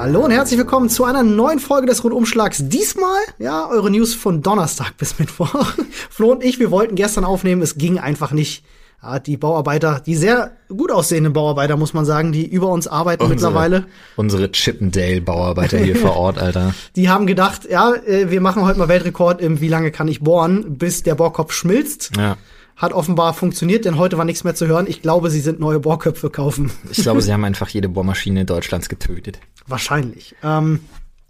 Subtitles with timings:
[0.00, 2.62] Hallo und herzlich willkommen zu einer neuen Folge des Rundumschlags.
[2.68, 5.74] Diesmal, ja, eure News von Donnerstag bis Mittwoch.
[6.08, 8.64] Flo und ich, wir wollten gestern aufnehmen, es ging einfach nicht.
[9.02, 13.24] Ja, die Bauarbeiter, die sehr gut aussehenden Bauarbeiter, muss man sagen, die über uns arbeiten
[13.24, 13.84] Unsere- mittlerweile,
[14.16, 16.72] Unsere Chippendale-Bauarbeiter hier vor Ort, Alter.
[16.96, 20.20] die haben gedacht, ja, äh, wir machen heute mal Weltrekord im Wie lange kann ich
[20.20, 22.12] bohren, bis der Bohrkopf schmilzt.
[22.16, 22.38] Ja.
[22.80, 24.86] Hat offenbar funktioniert, denn heute war nichts mehr zu hören.
[24.88, 26.72] Ich glaube, sie sind neue Bohrköpfe kaufen.
[26.90, 29.38] Ich glaube, sie haben einfach jede Bohrmaschine Deutschlands getötet.
[29.66, 30.34] Wahrscheinlich.
[30.42, 30.80] Ähm,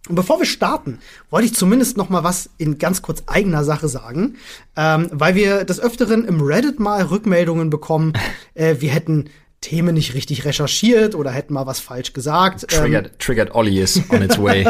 [0.08, 3.88] und bevor wir starten, wollte ich zumindest noch mal was in ganz kurz eigener Sache
[3.88, 4.36] sagen,
[4.76, 8.12] ähm, weil wir des Öfteren im Reddit mal Rückmeldungen bekommen,
[8.54, 9.28] äh, wir hätten
[9.60, 12.62] Themen nicht richtig recherchiert oder hätten mal was falsch gesagt.
[12.72, 14.66] Ähm, Triggered, triggered Ollie is on its way.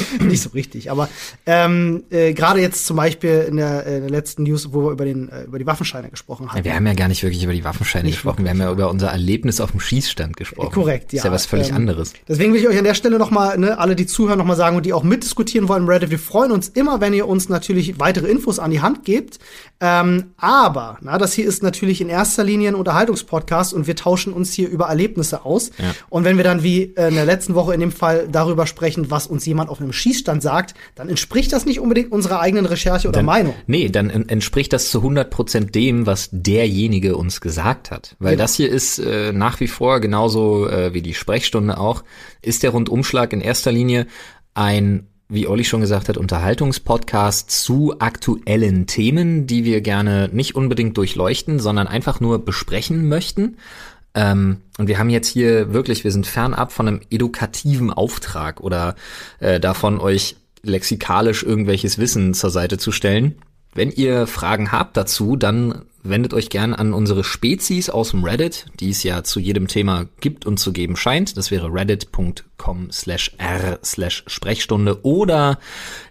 [0.20, 1.08] nicht so richtig, aber
[1.44, 4.90] ähm, äh, gerade jetzt zum Beispiel in der, äh, in der letzten News, wo wir
[4.92, 6.64] über, den, äh, über die Waffenscheine gesprochen haben.
[6.64, 8.44] Wir haben ja gar nicht wirklich über die Waffenscheine Nicht gesprochen.
[8.44, 10.72] Wir haben ja über unser Erlebnis auf dem Schießstand gesprochen.
[10.72, 11.18] Korrekt, ja.
[11.18, 12.14] Ist ja was völlig Ähm, anderes.
[12.26, 14.56] Deswegen will ich euch an der Stelle noch mal, ne, alle, die zuhören, noch mal
[14.56, 18.00] sagen und die auch mitdiskutieren wollen Reddit, wir freuen uns immer, wenn ihr uns natürlich
[18.00, 19.38] weitere Infos an die Hand gebt.
[19.80, 24.21] Ähm, aber, na, das hier ist natürlich in erster Linie ein Unterhaltungspodcast und wir tauschen
[24.30, 25.70] uns hier über Erlebnisse aus.
[25.78, 25.94] Ja.
[26.10, 29.10] Und wenn wir dann wie äh, in der letzten Woche in dem Fall darüber sprechen,
[29.10, 33.08] was uns jemand auf einem Schießstand sagt, dann entspricht das nicht unbedingt unserer eigenen Recherche
[33.08, 33.54] oder Dann- Meinung.
[33.66, 38.16] Nee, dann en- entspricht das zu 100% dem, was derjenige uns gesagt hat.
[38.18, 38.44] Weil Genau.
[38.44, 42.04] das hier ist äh, nach wie vor genauso äh, wie die Sprechstunde auch,
[42.42, 44.06] ist der Rundumschlag in erster Linie
[44.52, 50.96] ein, wie Olli schon gesagt hat, Unterhaltungspodcast zu aktuellen Themen, die wir gerne nicht unbedingt
[50.98, 53.56] durchleuchten, sondern einfach nur besprechen möchten.
[54.14, 58.94] Ähm, und wir haben jetzt hier wirklich, wir sind fernab von einem edukativen Auftrag oder
[59.40, 63.36] äh, davon, euch lexikalisch irgendwelches Wissen zur Seite zu stellen.
[63.74, 68.66] Wenn ihr Fragen habt dazu, dann wendet euch gern an unsere Spezies aus dem Reddit,
[68.80, 71.36] die es ja zu jedem Thema gibt und zu geben scheint.
[71.36, 75.58] Das wäre reddit.com slash r slash Sprechstunde oder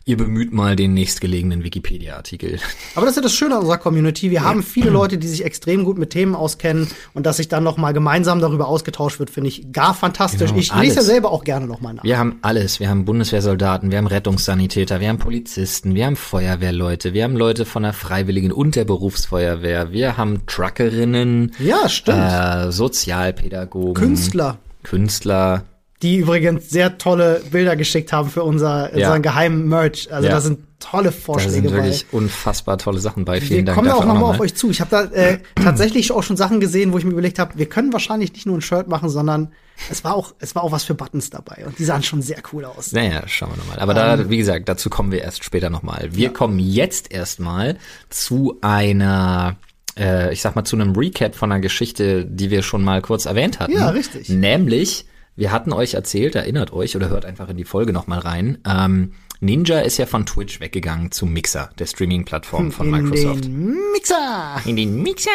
[0.06, 2.60] ihr bemüht mal den nächstgelegenen Wikipedia-Artikel.
[2.96, 4.32] Aber das ist ja das Schöne an unserer Community.
[4.32, 7.64] Wir haben viele Leute, die sich extrem gut mit Themen auskennen und dass sich dann
[7.64, 10.50] noch mal gemeinsam darüber ausgetauscht wird, finde ich gar fantastisch.
[10.50, 10.96] Genau, ich lese alles.
[10.96, 12.04] ja selber auch gerne noch mal nach.
[12.04, 12.80] Wir haben alles.
[12.80, 17.66] Wir haben Bundeswehrsoldaten, wir haben Rettungssanitäter, wir haben Polizisten, wir haben Feuerwehrleute, wir haben Leute
[17.66, 22.20] von der Freiwilligen und der Berufsfeuerwehr, wir haben Truckerinnen, Ja, stimmt.
[22.20, 25.64] äh, Sozialpädagogen, Künstler, Künstler.
[26.02, 29.08] die übrigens sehr tolle Bilder geschickt haben für unser, Ja.
[29.08, 30.12] unseren geheimen Merch.
[30.12, 30.36] Also Ja.
[30.36, 31.74] da sind tolle Da Vorschläge sind bei.
[31.74, 33.34] wirklich unfassbar tolle Sachen bei.
[33.40, 34.46] Wir Vielen Dank kommen da auch dafür noch mal auf nochmal.
[34.48, 34.72] euch zu.
[34.72, 37.68] Ich habe da äh, tatsächlich auch schon Sachen gesehen, wo ich mir überlegt habe, wir
[37.68, 39.52] können wahrscheinlich nicht nur ein Shirt machen, sondern
[39.92, 42.38] es war auch es war auch was für Buttons dabei und die sahen schon sehr
[42.52, 42.94] cool aus.
[42.94, 43.78] Naja, schauen wir nochmal.
[43.78, 44.24] Aber Ähm.
[44.24, 46.10] da, wie gesagt, dazu kommen wir erst später nochmal.
[46.14, 47.78] Wir kommen jetzt erstmal
[48.10, 49.58] zu einer,
[50.02, 53.26] äh, ich sag mal, zu einem Recap von einer Geschichte, die wir schon mal kurz
[53.26, 53.74] erwähnt hatten.
[53.74, 54.30] Ja, richtig.
[54.30, 58.58] Nämlich, wir hatten euch erzählt, erinnert euch oder hört einfach in die Folge nochmal rein.
[58.68, 63.46] Ähm, Ninja ist ja von Twitch weggegangen zu Mixer, der Streaming-Plattform von Microsoft.
[63.46, 64.62] In den Mixer.
[64.66, 65.30] In den Mixer.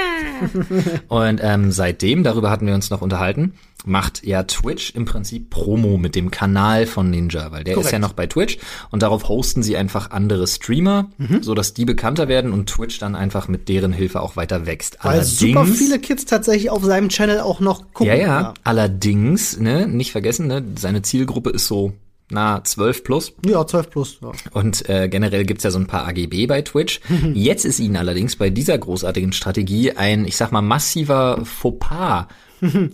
[1.09, 3.55] Und ähm, seitdem, darüber hatten wir uns noch unterhalten,
[3.87, 7.87] macht ja Twitch im Prinzip Promo mit dem Kanal von Ninja, weil der Korrekt.
[7.87, 8.59] ist ja noch bei Twitch
[8.91, 11.43] und darauf hosten sie einfach andere Streamer, Mhm.
[11.43, 14.99] so dass die bekannter werden und Twitch dann einfach mit deren Hilfe auch weiter wächst.
[15.03, 18.09] Weil super viele Kids tatsächlich auf seinem Channel auch noch gucken.
[18.09, 21.93] ja, ja, allerdings, ne, nicht vergessen, ne, seine Zielgruppe ist so
[22.29, 23.35] na 12 plus.
[23.47, 24.19] Ja, 12 plus.
[24.21, 24.33] Ja.
[24.53, 27.01] Und äh, generell gibt's ja so ein paar AGB bei Twitch.
[27.35, 32.27] Jetzt ist ihnen allerdings bei dieser großartigen Strategie ein, ich sag mal, massiver Fauxpas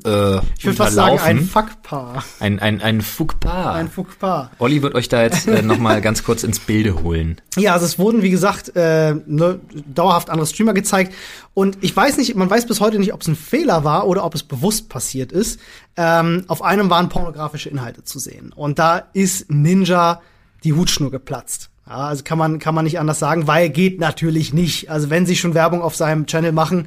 [0.05, 2.25] äh, Ich würde fast sagen, ein Fuckpaar.
[2.41, 3.75] ein, ein, ein Fauxpas.
[3.75, 4.50] Ein Fuckpaar.
[4.59, 7.41] Olli wird euch da jetzt äh, nochmal ganz kurz ins Bilde holen.
[7.56, 9.61] Ja, also es wurden, wie gesagt, äh, ne,
[9.94, 11.15] dauerhaft andere Streamer gezeigt.
[11.55, 14.25] Und ich weiß nicht, man weiß bis heute nicht, ob es ein Fehler war oder
[14.25, 15.61] ob es bewusst passiert ist.
[15.97, 18.53] Ähm, auf einem waren pornografische Inhalte zu sehen.
[18.55, 20.21] Und da ist Ninja
[20.65, 21.71] die Hutschnur geplatzt.
[21.87, 24.91] Ja, also kann man, kann man nicht anders sagen, weil geht natürlich nicht.
[24.91, 26.87] Also wenn sie schon Werbung auf seinem Channel machen,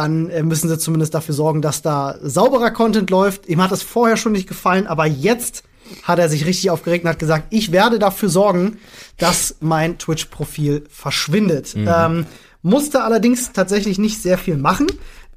[0.00, 3.46] dann äh, müssen sie zumindest dafür sorgen, dass da sauberer Content läuft.
[3.48, 5.62] Ihm hat das vorher schon nicht gefallen, aber jetzt
[6.04, 8.78] hat er sich richtig aufgeregt und hat gesagt, ich werde dafür sorgen,
[9.18, 11.74] dass mein Twitch-Profil verschwindet.
[11.76, 12.26] Ähm,
[12.62, 14.86] musste allerdings tatsächlich nicht sehr viel machen,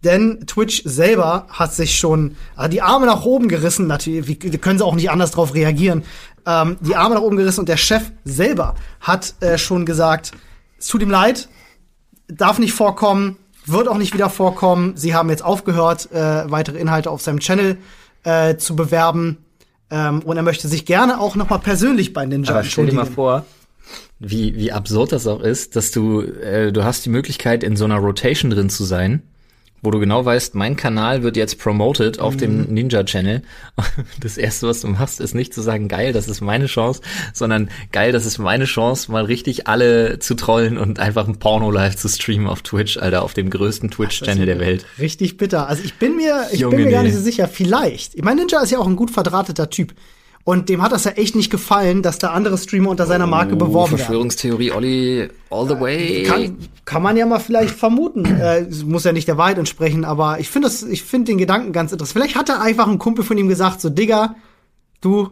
[0.06, 3.88] denn Twitch selber hat sich schon äh, die Arme nach oben gerissen.
[3.88, 6.04] Natürlich wie, können sie auch nicht anders drauf reagieren.
[6.46, 10.32] Ähm, die Arme nach oben gerissen und der Chef selber hat äh, schon gesagt,
[10.78, 11.50] es tut ihm leid,
[12.28, 14.94] darf nicht vorkommen, wird auch nicht wieder vorkommen.
[14.96, 17.78] Sie haben jetzt aufgehört, äh, weitere Inhalte auf seinem Channel
[18.24, 19.38] äh, zu bewerben.
[19.90, 22.94] Ähm, und er möchte sich gerne auch noch mal persönlich bei Ninja Aber stell dir
[22.94, 23.16] mal entschuldigen.
[23.16, 23.46] vor,
[24.20, 27.86] wie, wie absurd das auch ist, dass du, äh, du hast die Möglichkeit, in so
[27.86, 29.22] einer Rotation drin zu sein.
[29.84, 32.40] Wo du genau weißt, mein Kanal wird jetzt promoted auf Mhm.
[32.40, 33.44] dem Ninja Channel.
[34.20, 37.02] Das erste, was du machst, ist nicht zu sagen, geil, das ist meine Chance,
[37.34, 41.70] sondern geil, das ist meine Chance, mal richtig alle zu trollen und einfach ein Porno
[41.70, 44.86] live zu streamen auf Twitch, Alter, auf dem größten Twitch Channel der Welt.
[45.00, 45.68] Richtig bitter.
[45.68, 47.48] Also ich bin mir, ich Junge, bin mir gar nicht so sicher.
[47.48, 48.16] Vielleicht.
[48.16, 49.94] Ich meine, Ninja ist ja auch ein gut verdrahteter Typ.
[50.46, 53.56] Und dem hat das ja echt nicht gefallen, dass da andere Streamer unter seiner Marke
[53.56, 53.98] beworben werden.
[54.00, 56.24] Verschwörungstheorie, Olli, all the way.
[56.24, 58.26] Kann, kann man ja mal vielleicht vermuten.
[58.26, 61.72] Äh, muss ja nicht der Wahrheit entsprechen, aber ich finde das, ich finde den Gedanken
[61.72, 62.14] ganz interessant.
[62.14, 64.36] Vielleicht hat er einfach ein Kumpel von ihm gesagt, so Digga,
[65.00, 65.30] du,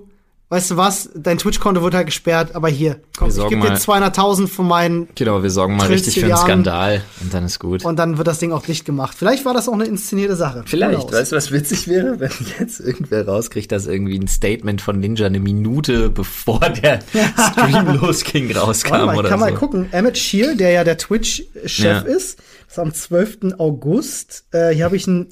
[0.51, 3.77] weißt du was, dein Twitch-Konto wird halt gesperrt, aber hier, komm, ich gebe dir mal-
[3.77, 6.35] 200.000 von meinen Genau, wir sorgen mal richtig für einen.
[6.35, 7.85] Skandal und dann ist gut.
[7.85, 9.15] und dann wird das Ding auch dicht gemacht.
[9.17, 10.63] Vielleicht war das auch eine inszenierte Sache.
[10.65, 14.99] Vielleicht, weißt du, was witzig wäre, wenn jetzt irgendwer rauskriegt, dass irgendwie ein Statement von
[14.99, 16.99] Ninja eine Minute bevor der
[17.51, 19.45] Stream losging Warte rauskam mal, ich oder kann so.
[19.45, 19.87] mal gucken.
[19.91, 21.99] Emmett Shear, der ja der Twitch-Chef Ja.
[22.01, 23.53] ist, ist am 12.
[23.57, 24.43] August.
[24.51, 25.27] Äh, hier habe ich ein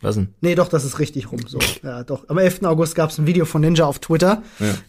[0.00, 0.34] Was denn?
[0.40, 1.40] Nee, doch, das ist richtig rum.
[1.46, 2.28] So, ja, doch.
[2.28, 2.62] Am 11.
[2.64, 4.42] August gab es ein Video von Ninja auf Twitter,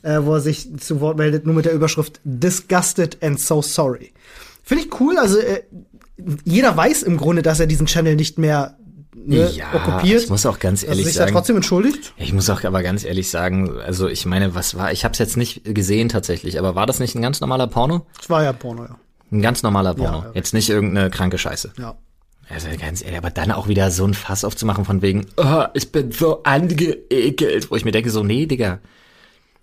[0.04, 4.12] äh, wo er sich zu Wort meldet, nur mit der Überschrift Disgusted and so sorry.
[4.64, 5.18] Finde ich cool.
[5.18, 5.64] Also äh,
[6.46, 8.78] jeder weiß im Grunde, dass er diesen Channel nicht mehr
[9.16, 10.24] ne, Ja, okkupiert.
[10.24, 11.34] ich muss auch ganz er ehrlich sich da sagen.
[11.34, 12.14] trotzdem entschuldigt.
[12.18, 15.18] Ich muss auch aber ganz ehrlich sagen, also ich meine, was war, ich habe es
[15.20, 18.06] jetzt nicht gesehen tatsächlich, aber war das nicht ein ganz normaler Porno?
[18.18, 18.96] Das war ja Porno, ja.
[19.32, 20.20] Ein ganz normaler Porno.
[20.20, 20.32] Ja, ja.
[20.36, 21.74] Jetzt nicht irgendeine kranke Scheiße.
[21.80, 21.96] ja.
[22.50, 25.92] Also ganz ehrlich, aber dann auch wieder so ein Fass aufzumachen von wegen, oh, ich
[25.92, 28.80] bin so angeekelt, wo ich mir denke so, nee, Digga,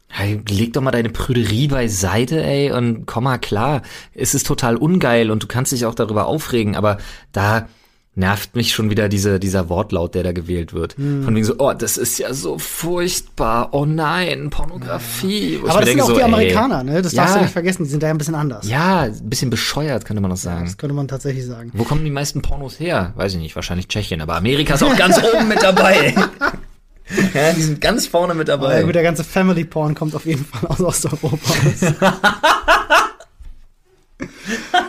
[0.08, 3.82] hey, leg doch mal deine Prüderie beiseite, ey, und komm mal klar.
[4.14, 6.98] Es ist total ungeil und du kannst dich auch darüber aufregen, aber
[7.32, 7.68] da
[8.16, 10.94] nervt mich schon wieder diese, dieser Wortlaut, der da gewählt wird.
[10.94, 15.56] Von wegen so, oh, das ist ja so furchtbar, oh nein, Pornografie.
[15.56, 17.02] Ich Aber das sind auch so, die ey, Amerikaner, ne?
[17.02, 18.66] Das darfst ja, du nicht vergessen, die sind da ja ein bisschen anders.
[18.66, 20.64] Ja, ein bisschen bescheuert, könnte man noch sagen.
[20.64, 21.70] Das könnte man tatsächlich sagen.
[21.74, 23.12] Wo kommen die meisten Pornos her?
[23.16, 26.14] Weiß ich nicht, wahrscheinlich Tschechien, aber Amerika ist auch ganz oben mit dabei.
[27.34, 28.82] ja, die sind ganz vorne mit Ja, dabei.
[28.82, 31.38] gut, der ganze Family Porn kommt auf jeden Fall aus Osteuropa.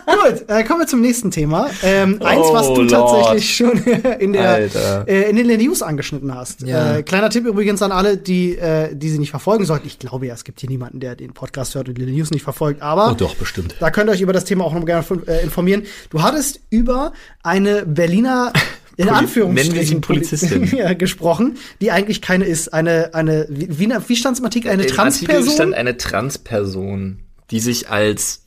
[0.08, 1.70] Gut, äh, kommen wir zum nächsten Thema.
[1.84, 2.92] Ähm, eins, was Oh, du Lord.
[2.92, 3.72] tatsächlich schon
[4.20, 6.62] in der äh, in den News angeschnitten hast.
[6.62, 6.96] Ja.
[6.98, 9.86] Äh, kleiner Tipp übrigens an alle, die äh, die sie nicht verfolgen sollten.
[9.86, 12.44] Ich glaube ja, es gibt hier niemanden, der den Podcast hört und die News nicht
[12.44, 12.82] verfolgt.
[12.82, 13.76] Aber Oh, doch, bestimmt.
[13.82, 15.84] da könnt ihr euch über das Thema auch noch gerne äh, informieren.
[16.10, 17.12] Du hattest über
[17.44, 18.54] eine Berliner
[18.96, 20.64] in Anführungsstrichen Polizistin.
[20.76, 22.74] ja, gesprochen, die eigentlich keine ist.
[22.74, 24.72] Eine, eine, wie, wie, stand es im Artikel?
[24.72, 25.54] Eine Im Artikel Transperson?
[25.54, 27.20] stand eine Transperson,
[27.52, 28.47] die sich als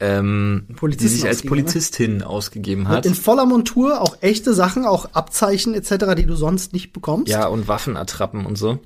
[0.00, 1.48] ähm, die Polizistin sich als ne?
[1.48, 3.06] Polizistin ausgegeben hat.
[3.06, 7.30] in voller Montur, auch echte Sachen, auch Abzeichen etc., die du sonst nicht bekommst.
[7.30, 8.80] Ja, und Waffenattrappen und so.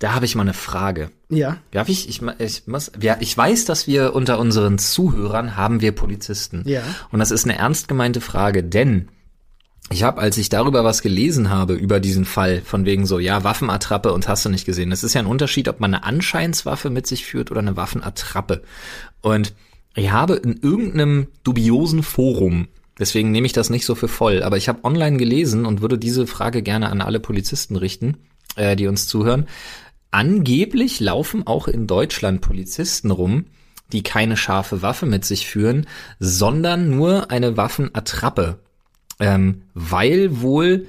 [0.00, 1.12] Da habe ich mal eine Frage.
[1.28, 1.58] Ja.
[1.70, 5.92] Darf ich, ich, ich muss, ja, ich weiß, dass wir unter unseren Zuhörern haben wir
[5.92, 6.64] Polizisten.
[6.66, 6.82] Ja.
[7.12, 9.08] Und das ist eine ernst gemeinte Frage, denn
[9.90, 13.44] ich habe, als ich darüber was gelesen habe, über diesen Fall, von wegen so, ja,
[13.44, 14.90] Waffenattrappe und hast du nicht gesehen.
[14.90, 18.62] Das ist ja ein Unterschied, ob man eine Anscheinswaffe mit sich führt oder eine Waffenattrappe.
[19.20, 19.54] Und
[19.94, 22.68] ich habe in irgendeinem dubiosen Forum,
[22.98, 25.98] deswegen nehme ich das nicht so für voll, aber ich habe online gelesen und würde
[25.98, 28.16] diese Frage gerne an alle Polizisten richten,
[28.56, 29.46] äh, die uns zuhören.
[30.10, 33.46] Angeblich laufen auch in Deutschland Polizisten rum,
[33.92, 35.86] die keine scharfe Waffe mit sich führen,
[36.18, 38.58] sondern nur eine Waffenattrappe.
[39.20, 40.86] Ähm, weil wohl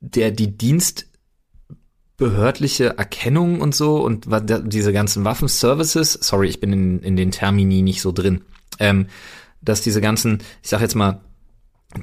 [0.00, 0.56] der die
[2.18, 4.26] dienstbehördliche Erkennung und so und
[4.66, 8.42] diese ganzen Waffenservices, sorry, ich bin in, in den Termini nicht so drin,
[8.78, 9.06] ähm,
[9.60, 11.20] dass diese ganzen, ich sag jetzt mal,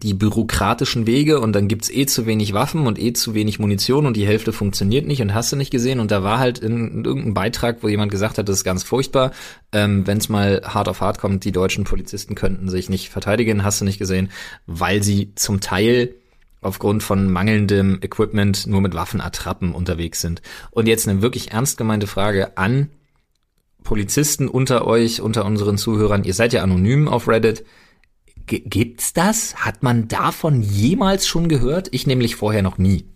[0.03, 4.05] die bürokratischen Wege und dann gibt's eh zu wenig Waffen und eh zu wenig Munition
[4.05, 6.91] und die Hälfte funktioniert nicht und hast du nicht gesehen und da war halt in,
[6.91, 9.31] in irgendeinem Beitrag, wo jemand gesagt hat, das ist ganz furchtbar,
[9.73, 13.65] ähm, wenn es mal hart auf hart kommt, die deutschen Polizisten könnten sich nicht verteidigen,
[13.65, 14.31] hast du nicht gesehen,
[14.65, 16.15] weil sie zum Teil
[16.61, 20.41] aufgrund von mangelndem Equipment nur mit Waffenattrappen unterwegs sind.
[20.69, 22.89] Und jetzt eine wirklich ernst gemeinte Frage an
[23.83, 26.23] Polizisten unter euch, unter unseren Zuhörern.
[26.23, 27.65] Ihr seid ja anonym auf Reddit.
[28.45, 29.55] G gibt's das?
[29.55, 31.89] Hat man davon jemals schon gehört?
[31.91, 33.10] Ich nämlich vorher noch nie.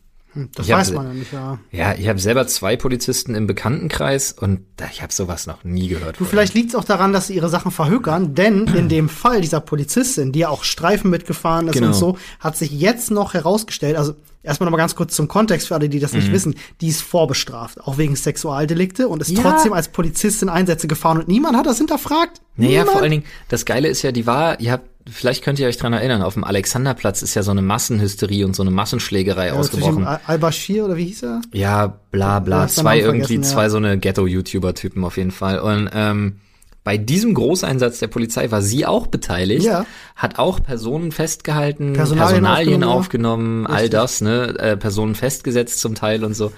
[0.55, 1.59] Das Ich hab- weiß man ja nicht, ja.
[1.71, 4.61] Ja, ich habe selber zwei Polizisten im Bekanntenkreis und
[4.91, 6.19] ich habe sowas noch nie gehört.
[6.19, 9.41] Du, vielleicht liegt es auch daran, dass sie ihre Sachen verhökern, denn in dem Fall
[9.41, 11.87] dieser Polizistin, die ja auch Streifen mitgefahren ist Genau.
[11.87, 15.67] und so, hat sich jetzt noch herausgestellt, also erstmal noch mal ganz kurz zum Kontext
[15.69, 19.37] für alle, die das nicht wissen, die ist vorbestraft, auch wegen Sexualdelikte und ist Mhm.
[19.37, 19.41] Ja.
[19.43, 22.41] trotzdem als Polizistin Einsätze gefahren und niemand hat das hinterfragt.
[22.57, 22.89] Naja, Niemand.
[22.91, 25.77] vor allen Dingen, das Geile ist ja, die war, ihr habt, vielleicht könnt ihr euch
[25.77, 29.53] dran erinnern, auf dem Alexanderplatz ist ja so eine Massenhysterie und so eine Massenschlägerei Ja,
[29.53, 30.05] ausgebrochen.
[30.05, 31.41] Al- Al-Bashir oder wie hieß er?
[31.53, 32.67] Ja, bla bla.
[32.67, 33.41] Zwei irgendwie, ja.
[33.41, 35.59] zwei so eine Ghetto-YouTuber-Typen auf jeden Fall.
[35.59, 36.39] Und ähm,
[36.85, 39.85] Bei diesem Großeinsatz der Polizei war sie auch beteiligt, Ja.
[40.15, 45.95] hat auch Personen festgehalten, Personalien Personalien, aufgenommen, aufgenommen, all das, ne, äh, Personen festgesetzt zum
[45.95, 46.51] Teil und so.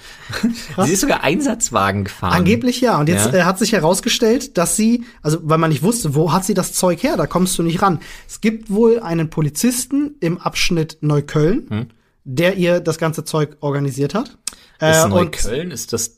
[0.86, 2.34] sie ist sogar Einsatzwagen gefahren.
[2.34, 3.00] Angeblich ja.
[3.00, 3.40] Und jetzt Ja.
[3.40, 6.74] äh, hat sich herausgestellt, dass sie, also weil man nicht wusste, wo hat sie das
[6.74, 8.00] Zeug her, da kommst du nicht ran.
[8.28, 11.86] Es gibt wohl einen Polizisten im Abschnitt Neukölln, Hm.
[12.26, 14.38] der ihr das ganze Zeug organisiert hat.
[14.82, 16.18] Äh, Ist und Neukölln, ist das,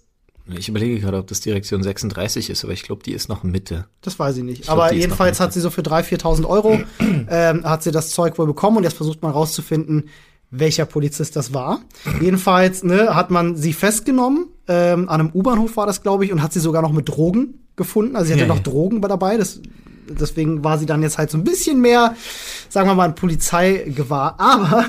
[0.57, 3.85] ich überlege gerade, ob das Direktion 36 ist, aber ich glaube, die ist noch Mitte.
[4.01, 4.63] das weiß ich nicht.
[4.63, 6.79] glaub, Aber jedenfalls hat sie so für 3.000, 4.000 Euro
[7.29, 10.09] ähm, hat sie das Zeug wohl bekommen und jetzt versucht man rauszufinden,
[10.51, 11.81] welcher Polizist das war.
[12.21, 16.41] Jedenfalls ne, hat man sie festgenommen, ähm, an einem U-Bahnhof war das, glaube ich, und
[16.41, 18.15] hat sie sogar noch mit Drogen gefunden.
[18.15, 18.63] Also sie hatte Ja, noch ja.
[18.63, 19.37] Drogen dabei.
[19.37, 19.61] Das,
[20.09, 22.15] deswegen war sie dann jetzt halt so ein bisschen mehr,
[22.69, 24.39] sagen wir mal, ein Polizeigewahr.
[24.39, 24.85] Aber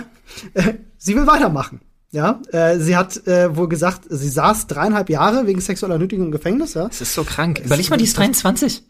[0.55, 1.81] äh, sie will weitermachen.
[2.13, 6.33] Ja, äh, sie hat äh, wohl gesagt, sie saß dreieinhalb Jahre wegen sexueller Nötigung im
[6.33, 6.75] Gefängnis.
[6.75, 7.61] Ja, Das ist so krank.
[7.65, 8.83] Überleg mal, die ist 23.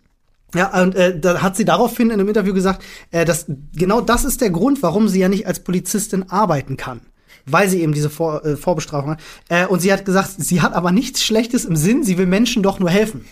[0.55, 4.25] ja, und äh, da hat sie daraufhin in einem Interview gesagt, äh, dass genau das
[4.25, 7.03] ist der Grund, warum sie ja nicht als Polizistin arbeiten kann.
[7.47, 9.21] Weil sie eben diese Vor äh, Vorbestrafung hat.
[9.49, 12.63] Äh, und sie hat gesagt, sie hat aber nichts Schlechtes im Sinn, sie will Menschen
[12.63, 13.27] doch nur helfen.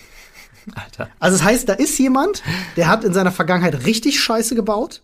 [0.75, 1.09] Alter.
[1.19, 2.43] Also das heißt, da ist jemand,
[2.77, 5.01] der hat in seiner Vergangenheit richtig Scheiße gebaut,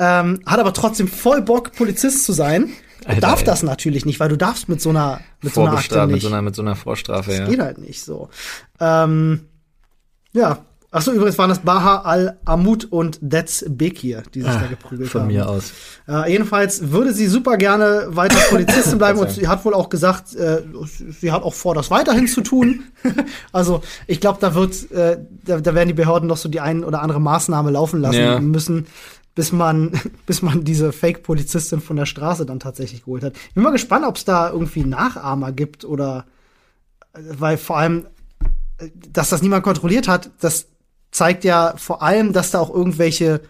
[0.00, 2.72] ähm, hat aber trotzdem voll Bock, Polizist zu sein.
[3.06, 3.44] Alter, darf ey.
[3.46, 6.22] das natürlich nicht, weil du darfst mit so einer mit so einer Akte mit nicht.
[6.22, 7.46] so einer, mit so einer Vorstrafe, ja.
[7.48, 8.28] Geht halt nicht so.
[8.80, 9.46] Ähm,
[10.32, 10.58] ja.
[10.90, 15.20] Achso, übrigens waren das Baha al-Amud und Dets Bekir, die sich da geprügelt Ah, Von
[15.22, 15.26] haben.
[15.28, 15.72] mir aus.
[16.06, 20.36] Äh, jedenfalls würde sie super gerne weiter Polizistin bleiben und sie hat wohl auch gesagt,
[20.36, 20.62] äh,
[21.20, 22.84] sie hat auch vor, das weiterhin zu tun.
[23.52, 26.84] also ich glaube, da wird, äh, da, da werden die Behörden noch so die ein
[26.84, 28.38] oder andere Maßnahme laufen lassen Ja.
[28.38, 28.86] müssen,
[29.34, 29.92] bis man,
[30.26, 33.36] bis man diese Fake-Polizistin von der Straße dann tatsächlich geholt hat.
[33.48, 36.26] Ich bin mal gespannt, ob es da irgendwie Nachahmer gibt oder
[37.12, 38.06] äh, weil vor allem,
[38.78, 40.66] äh, dass das niemand kontrolliert hat, das
[41.10, 43.40] zeigt ja vor allem, dass da auch irgendwelche,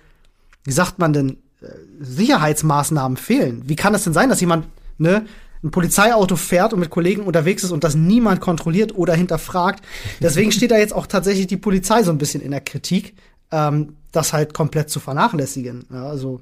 [0.65, 1.67] wie sagt man denn, äh,
[2.01, 3.63] Sicherheitsmaßnahmen fehlen.
[3.67, 4.67] Wie kann es denn sein, dass jemand
[4.99, 5.25] ne,
[5.63, 9.83] ein Polizeiauto fährt und mit Kollegen unterwegs ist und das niemand kontrolliert oder hinterfragt?
[10.21, 13.15] Deswegen steht da jetzt auch tatsächlich die Polizei so ein bisschen in der Kritik,
[13.55, 15.85] ähm, das halt komplett zu vernachlässigen.
[15.93, 16.41] Ja, also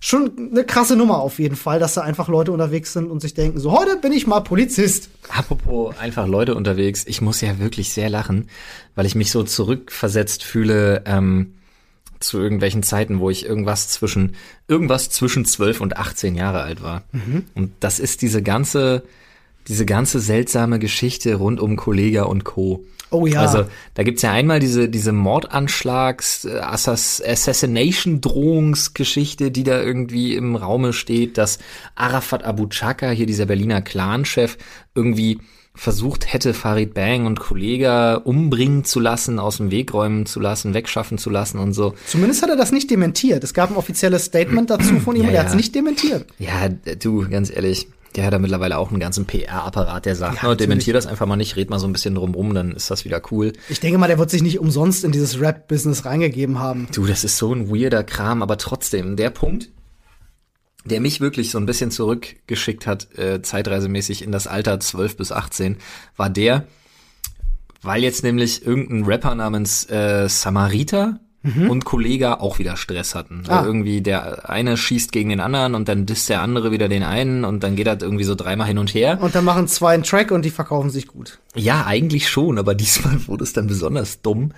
[0.00, 3.34] schon eine krasse Nummer auf jeden Fall, dass da einfach Leute unterwegs sind und sich
[3.34, 5.10] denken, so heute bin ich mal Polizist.
[5.28, 8.48] Apropos einfach Leute unterwegs, ich muss ja wirklich sehr lachen,
[8.94, 11.54] weil ich mich so zurückversetzt fühle ähm,
[12.20, 14.36] zu irgendwelchen Zeiten, wo ich irgendwas zwischen
[14.68, 17.02] irgendwas zwischen 12 und 18 Jahre alt war.
[17.54, 19.02] Und das ist diese ganze
[19.68, 22.84] diese ganze seltsame Geschichte rund um Kollega und Co.
[23.16, 23.40] Oh ja.
[23.40, 30.34] Also da gibt's ja einmal diese diese Mordanschlags äh, Assass Assassination Drohungsgeschichte, die da irgendwie
[30.34, 31.58] im Raume steht, dass
[31.94, 34.58] Arafat Abu Chaka, hier dieser Berliner Clanchef,
[34.94, 35.38] irgendwie
[35.76, 40.74] versucht hätte, Farid Bang und Kollega umbringen zu lassen, aus dem Weg räumen zu lassen,
[40.74, 41.94] wegschaffen zu lassen und so.
[42.06, 43.44] Zumindest hat er das nicht dementiert.
[43.44, 45.40] Es gab ein offizielles Statement dazu von ihm Ja, er ja.
[45.40, 46.26] hat es nicht dementiert.
[46.38, 50.48] Ja, du, ganz ehrlich, der hat da mittlerweile auch einen ganzen PR-Apparat, der sagt, Ja,
[50.48, 52.90] ja, dementier das einfach mal nicht, red mal so ein bisschen drum rum, dann ist
[52.90, 53.52] das wieder cool.
[53.68, 56.88] Ich denke mal, der wird sich nicht umsonst in dieses Rap-Business reingegeben haben.
[56.94, 59.68] Du, das ist so ein weirder Kram, aber trotzdem, der Punkt,
[60.84, 65.32] der mich wirklich so ein bisschen zurückgeschickt hat, äh, zeitreisemäßig in das Alter 12 bis
[65.32, 65.76] 18,
[66.16, 66.66] war der,
[67.82, 70.28] weil jetzt nämlich irgendein Rapper namens äh,
[71.46, 73.42] Samariter und Kollega auch wieder Stress hatten.
[73.46, 73.58] Ah.
[73.60, 77.02] Weil irgendwie der eine schießt gegen den anderen und dann disst der andere wieder den
[77.02, 79.18] einen und dann geht das irgendwie so dreimal hin und her.
[79.20, 81.38] Und dann machen zwei einen Track und die verkaufen sich gut.
[81.54, 84.52] Ja, eigentlich schon, aber diesmal wurde es dann besonders dumm,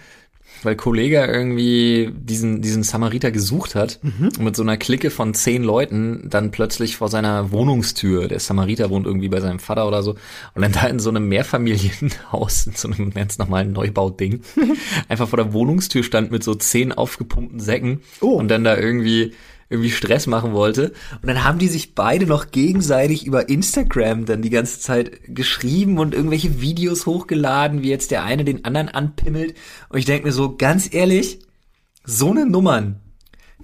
[0.63, 5.63] weil Kollege irgendwie diesen, diesen Samariter gesucht hat und mit so einer Clique von zehn
[5.63, 10.17] Leuten dann plötzlich vor seiner Wohnungstür, der Samariter wohnt irgendwie bei seinem Vater oder so,
[10.55, 14.41] und dann da in so einem Mehrfamilienhaus, in so einem ganz normalen Neubauding,
[15.09, 18.33] einfach vor der Wohnungstür stand mit so zehn aufgepumpten Säcken Oh.
[18.35, 19.33] und dann da irgendwie
[19.71, 20.93] irgendwie Stress machen wollte.
[21.21, 25.99] Und dann haben die sich beide noch gegenseitig über Instagram dann die ganze Zeit geschrieben
[25.99, 29.55] und irgendwelche Videos hochgeladen, wie jetzt der eine den anderen anpimmelt.
[29.89, 31.41] Und ich denke mir so, ganz ehrlich,
[32.05, 33.01] so eine Nummern,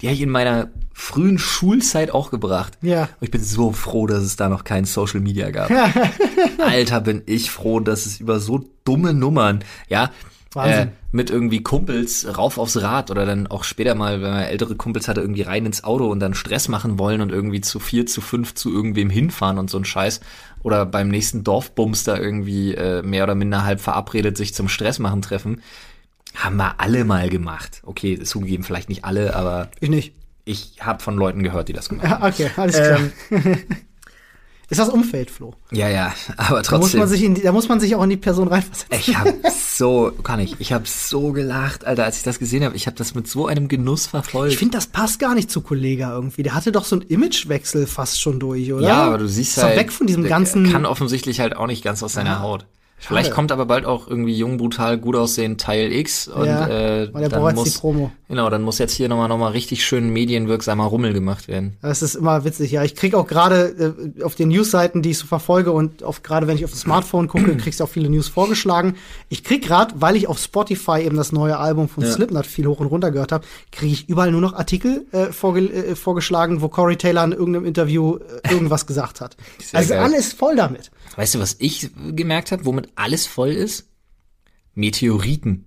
[0.01, 2.77] die habe ich in meiner frühen Schulzeit auch gebracht.
[2.81, 3.03] Ja.
[3.03, 5.71] Und ich bin so froh, dass es da noch kein Social Media gab.
[6.59, 10.11] Alter, bin ich froh, dass es über so dumme Nummern, ja,
[10.55, 10.91] äh, Wahnsinn.
[11.11, 15.07] mit irgendwie Kumpels rauf aufs Rad oder dann auch später mal, wenn man ältere Kumpels
[15.07, 18.21] hatte, irgendwie rein ins Auto und dann Stress machen wollen und irgendwie zu vier, zu
[18.21, 20.21] fünf zu irgendwem hinfahren und so ein Scheiß.
[20.63, 24.99] Oder beim nächsten Dorfbums da irgendwie äh, mehr oder minder halb verabredet sich zum Stress
[24.99, 25.61] machen treffen.
[26.35, 27.81] Haben wir alle mal gemacht.
[27.85, 30.13] Okay, zugegeben, vielleicht nicht alle, aber Ich nicht.
[30.43, 32.23] ich habe von Leuten gehört, die das gemacht haben.
[32.23, 32.99] Ja, okay, alles klar.
[33.31, 33.57] Ähm,
[34.69, 35.53] Ist das Umfeld, Flo?
[35.71, 36.99] Ja, ja, aber Da muss, trotzdem.
[37.01, 38.87] man sich in die, da muss man sich auch in die Person reinversetzen.
[38.99, 39.33] ich habe
[39.75, 42.75] so, kann ich, ich habe so gelacht, Alter, als ich das gesehen habe.
[42.75, 44.53] Ich habe das mit so einem Genuss verfolgt.
[44.53, 46.41] Ich finde, das passt gar nicht zu Kollega irgendwie.
[46.43, 48.87] Der hatte doch so einen Imagewechsel fast schon durch, oder?
[48.87, 50.71] ja, aber du siehst Ist halt, weg von diesem ganzen.
[50.71, 52.39] kann offensichtlich halt auch nicht ganz aus seiner Ja.
[52.41, 52.65] Haut.
[52.97, 57.11] Vielleicht kommt aber bald auch irgendwie jung, brutal, gut aussehen Teil X und Ja, äh,
[57.11, 58.09] der dann muss, die Promo.
[58.29, 61.77] genau, dann muss jetzt hier nochmal noch mal richtig schön medienwirksamer Rummel gemacht werden.
[61.81, 62.83] Das ist immer witzig, ja.
[62.83, 66.47] Ich krieg auch gerade äh, auf den Newsseiten, die ich so verfolge und auf gerade
[66.47, 68.95] wenn ich auf das Smartphone gucke, kriegst du auch viele News vorgeschlagen.
[69.29, 72.11] Ich krieg gerade, weil ich auf Spotify eben das neue Album von Ja.
[72.11, 75.59] Slipknot viel hoch und runter gehört habe, kriege ich überall nur noch Artikel äh, vorge
[75.61, 79.35] äh, vorgeschlagen, wo Corey Taylor in irgendeinem Interview äh, irgendwas gesagt hat.
[79.73, 80.03] Also geil.
[80.03, 80.89] alles voll damit.
[81.15, 83.87] Weißt du, was ich gemerkt habe, womit alles voll ist?
[84.73, 85.65] Meteoriten.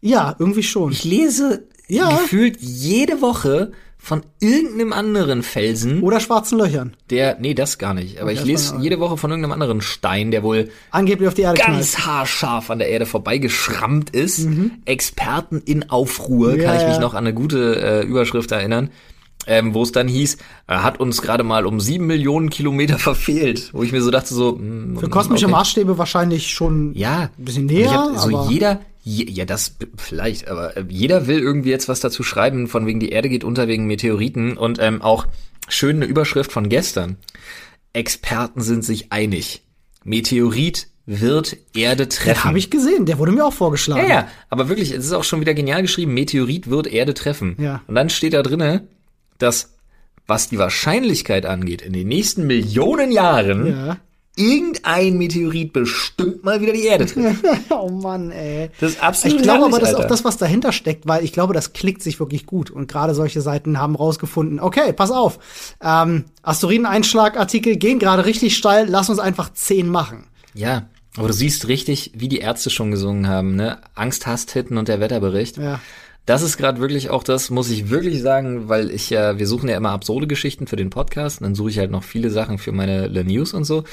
[0.00, 0.92] Ja, irgendwie schon.
[0.92, 2.10] Ich lese Ja.
[2.10, 6.96] gefühlt jede Woche von irgendeinem anderen Felsen, Oder schwarzen Löchern.
[7.10, 10.30] der, nee, das gar nicht, aber Okay, ich lese jede Woche von irgendeinem anderen Stein,
[10.30, 11.78] der wohl Angeblich auf die Erde knallt.
[11.78, 14.46] ganz haarscharf an der Erde vorbeigeschrammt ist.
[14.84, 16.60] Experten in Aufruhr, Mhm.
[16.60, 17.00] Ja, kann ich mich ja.
[17.00, 18.90] noch an eine gute äh, Überschrift erinnern.
[19.46, 23.70] Ähm, wo es dann hieß, er hat uns gerade mal um sieben Millionen Kilometer verfehlt.
[23.72, 25.52] Wo ich mir so dachte, so, mm, Für kosmische okay.
[25.52, 27.30] Maßstäbe wahrscheinlich schon Ja.
[27.38, 31.70] ein bisschen näher, hab so jeder, je, ja, das vielleicht, aber äh, jeder will irgendwie
[31.70, 35.26] jetzt was dazu schreiben, von wegen die Erde geht unter wegen Meteoriten und ähm, auch
[35.68, 37.16] schön eine Überschrift von gestern.
[37.94, 39.62] Experten sind sich einig.
[40.04, 42.44] Meteorit wird Erde treffen.
[42.44, 44.02] habe ich gesehen, der wurde mir auch vorgeschlagen.
[44.06, 47.56] ja, ja, aber wirklich, es ist auch schon wieder genial geschrieben, Meteorit wird Erde treffen.
[47.58, 47.80] Ja.
[47.86, 48.86] Und dann steht da drinne,
[49.38, 49.74] dass
[50.26, 53.96] was die Wahrscheinlichkeit angeht, in den nächsten Millionen Jahren Ja.
[54.36, 57.42] irgendein Meteorit bestimmt mal wieder die Erde trifft.
[57.70, 58.70] oh Mann, ey.
[58.78, 61.32] Das ist absolut Ich glaube aber, das ist auch das, was dahinter steckt, weil ich
[61.32, 62.70] glaube, das klickt sich wirklich gut.
[62.70, 65.38] Und gerade solche Seiten haben rausgefunden, okay, pass auf,
[65.82, 70.26] ähm, Asteroideneinschlagartikel gehen gerade richtig steil, lass uns einfach zehn machen.
[70.52, 73.78] Ja, aber du siehst richtig, wie die Ärzte schon gesungen haben, ne?
[73.94, 75.56] Angst, Hass, Hitten und der Wetterbericht.
[75.56, 75.80] Ja.
[76.28, 79.66] Das ist gerade wirklich auch das, muss ich wirklich sagen, weil ich ja, wir suchen
[79.66, 82.58] ja immer absurde Geschichten für den Podcast und dann suche ich halt noch viele Sachen
[82.58, 83.84] für meine Le News und so.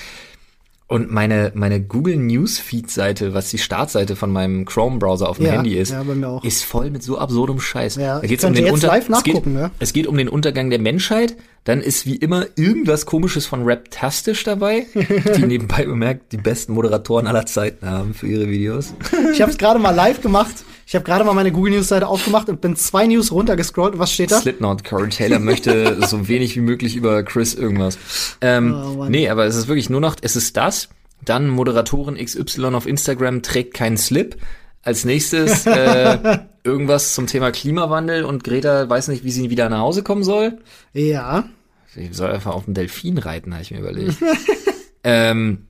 [0.88, 5.46] Und meine, meine Google Newsfeed Seite, was die Startseite von meinem Chrome Browser auf dem
[5.46, 6.04] Ja, Handy ist, ja,
[6.44, 7.96] ist voll mit so absurdem Scheiß.
[7.96, 9.72] Ja, da geht's um den Unter live es geht, nachgucken, ne?
[9.80, 14.44] es geht um den Untergang der Menschheit, dann ist wie immer irgendwas komisches von Raptastisch
[14.44, 18.94] dabei, die nebenbei bemerkt die besten Moderatoren aller Zeiten haben für ihre Videos.
[19.32, 20.66] Ich habe es gerade mal live gemacht.
[20.88, 23.94] Ich habe gerade mal meine Google News Seite aufgemacht und bin zwei News runtergescrollt.
[23.94, 24.40] Und was steht da?
[24.40, 27.98] Slipknot, Corey Taylor möchte so wenig wie möglich über Chris irgendwas.
[28.42, 30.90] Ähm, Oh, nee, aber es ist wirklich nur noch, es ist das,
[31.24, 34.38] dann Moderatorin XY auf Instagram trägt keinen Slip.
[34.84, 39.80] Als nächstes äh, irgendwas zum Thema Klimawandel und Greta weiß nicht, wie sie wieder nach
[39.80, 40.60] Hause kommen soll.
[40.94, 41.46] Ja.
[41.96, 44.18] Sie soll einfach auf dem Delfin reiten, habe ich mir überlegt.
[45.04, 45.66] ähm,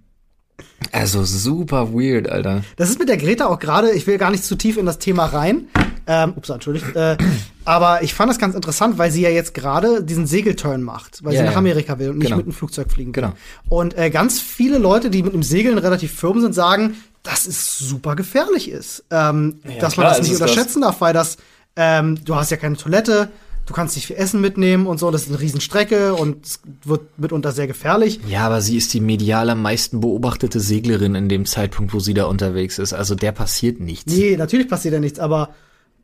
[0.92, 2.64] also super weird, Alter.
[2.76, 5.00] Das ist mit der Greta auch gerade, ich will gar nicht zu tief in das
[5.00, 5.68] Thema rein.
[6.08, 6.96] Ähm, ups, entschuldigt.
[6.96, 7.18] Äh,
[7.66, 11.34] aber ich fand das ganz interessant, weil sie ja jetzt gerade diesen Segelturn macht, weil
[11.34, 11.58] Ja, sie nach ja.
[11.58, 12.38] Amerika will und nicht Genau.
[12.38, 13.24] mit dem Flugzeug fliegen will.
[13.24, 13.34] Genau.
[13.70, 17.80] Und äh, ganz viele Leute, die mit dem Segeln relativ firm sind, sagen, dass es
[17.80, 19.04] super gefährlich ist.
[19.10, 20.42] Ähm, dass man das nicht das.
[20.42, 21.38] unterschätzen darf, weil das,
[21.76, 23.30] ähm, du hast ja keine Toilette,
[23.65, 27.17] du kannst nicht viel Essen mitnehmen und so, das ist eine Riesenstrecke und es wird
[27.17, 28.19] mitunter sehr gefährlich.
[28.28, 32.13] Ja, aber sie ist die medial am meisten beobachtete Seglerin in dem Zeitpunkt, wo sie
[32.13, 32.93] da unterwegs ist.
[32.93, 34.13] Also der passiert nichts.
[34.13, 35.49] Nee, natürlich passiert ja nichts, aber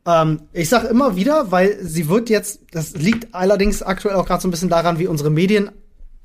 [0.06, 4.42] ähm, ich sage immer wieder, weil sie wird jetzt, das liegt allerdings aktuell auch gerade
[4.42, 5.70] so ein bisschen daran, wie unsere Medien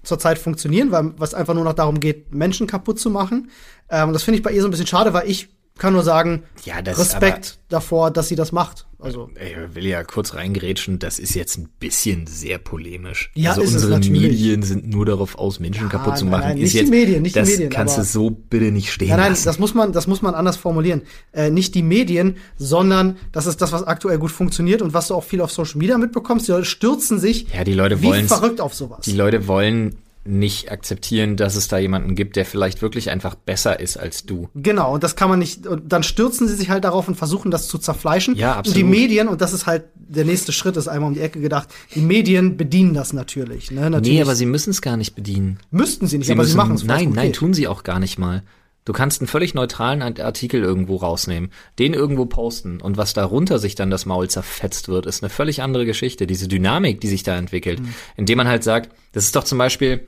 [0.04, 3.52] zurzeit funktionieren, weil was einfach nur noch darum geht, Menschen kaputt zu machen.
[3.90, 6.04] Ähm, und das finde ich bei ihr so ein bisschen schade, weil ich kann nur
[6.04, 8.86] sagen, Ja, das- Respekt davor, dass sie das macht.
[9.00, 13.30] Also Ich will ja kurz reingrätschen, das ist jetzt ein bisschen sehr polemisch.
[13.36, 14.00] Ja, also unsere.
[14.00, 16.44] Medien sind nur darauf aus, Menschen kaputt zu nein, machen.
[16.50, 18.92] nein, ist nicht die jetzt, Medien, nicht die das Medien, kannst du so bitte nicht
[18.92, 19.46] stehen Nein, nein, lassen.
[19.46, 21.04] das muss man, das muss man anders formulieren.
[21.32, 25.14] Äh, nicht die Medien, sondern das ist das, was aktuell gut funktioniert und was du
[25.16, 26.48] auch viel auf Social Media mitbekommst.
[26.48, 29.02] Die Leute stürzen sich Ja, die Leute wie wollen's- verrückt auf sowas.
[29.06, 29.96] Die Leute wollen
[30.28, 34.50] nicht akzeptieren, dass es da jemanden gibt, der vielleicht wirklich einfach besser ist als du.
[34.56, 37.50] Genau, und das kann man nicht, und dann stürzen sie sich halt darauf und versuchen
[37.52, 38.36] das zu zerfleischen.
[38.36, 38.90] Ja, Und die absolut.
[38.90, 42.02] Medien, und das ist halt der nächste Schritt, ist einmal um die Ecke gedacht, die
[42.02, 43.72] Medien bedienen das natürlich.
[43.72, 43.90] Ne?
[43.90, 45.60] natürlich Nee, aber sie müssen es gar nicht bedienen.
[45.72, 46.84] müssten sie nicht, Sie aber müssen, sie machen es.
[46.84, 48.44] Nein, nein, tun sie auch gar nicht mal.
[48.86, 53.76] Du kannst einen völlig neutralen Artikel irgendwo rausnehmen, den irgendwo posten und was darunter sich
[53.76, 56.26] dann das Maul zerfetzt wird, ist eine völlig andere Geschichte.
[56.26, 57.94] Diese Dynamik, die sich da entwickelt, Mhm.
[58.16, 60.08] indem man halt sagt, das ist doch zum Beispiel,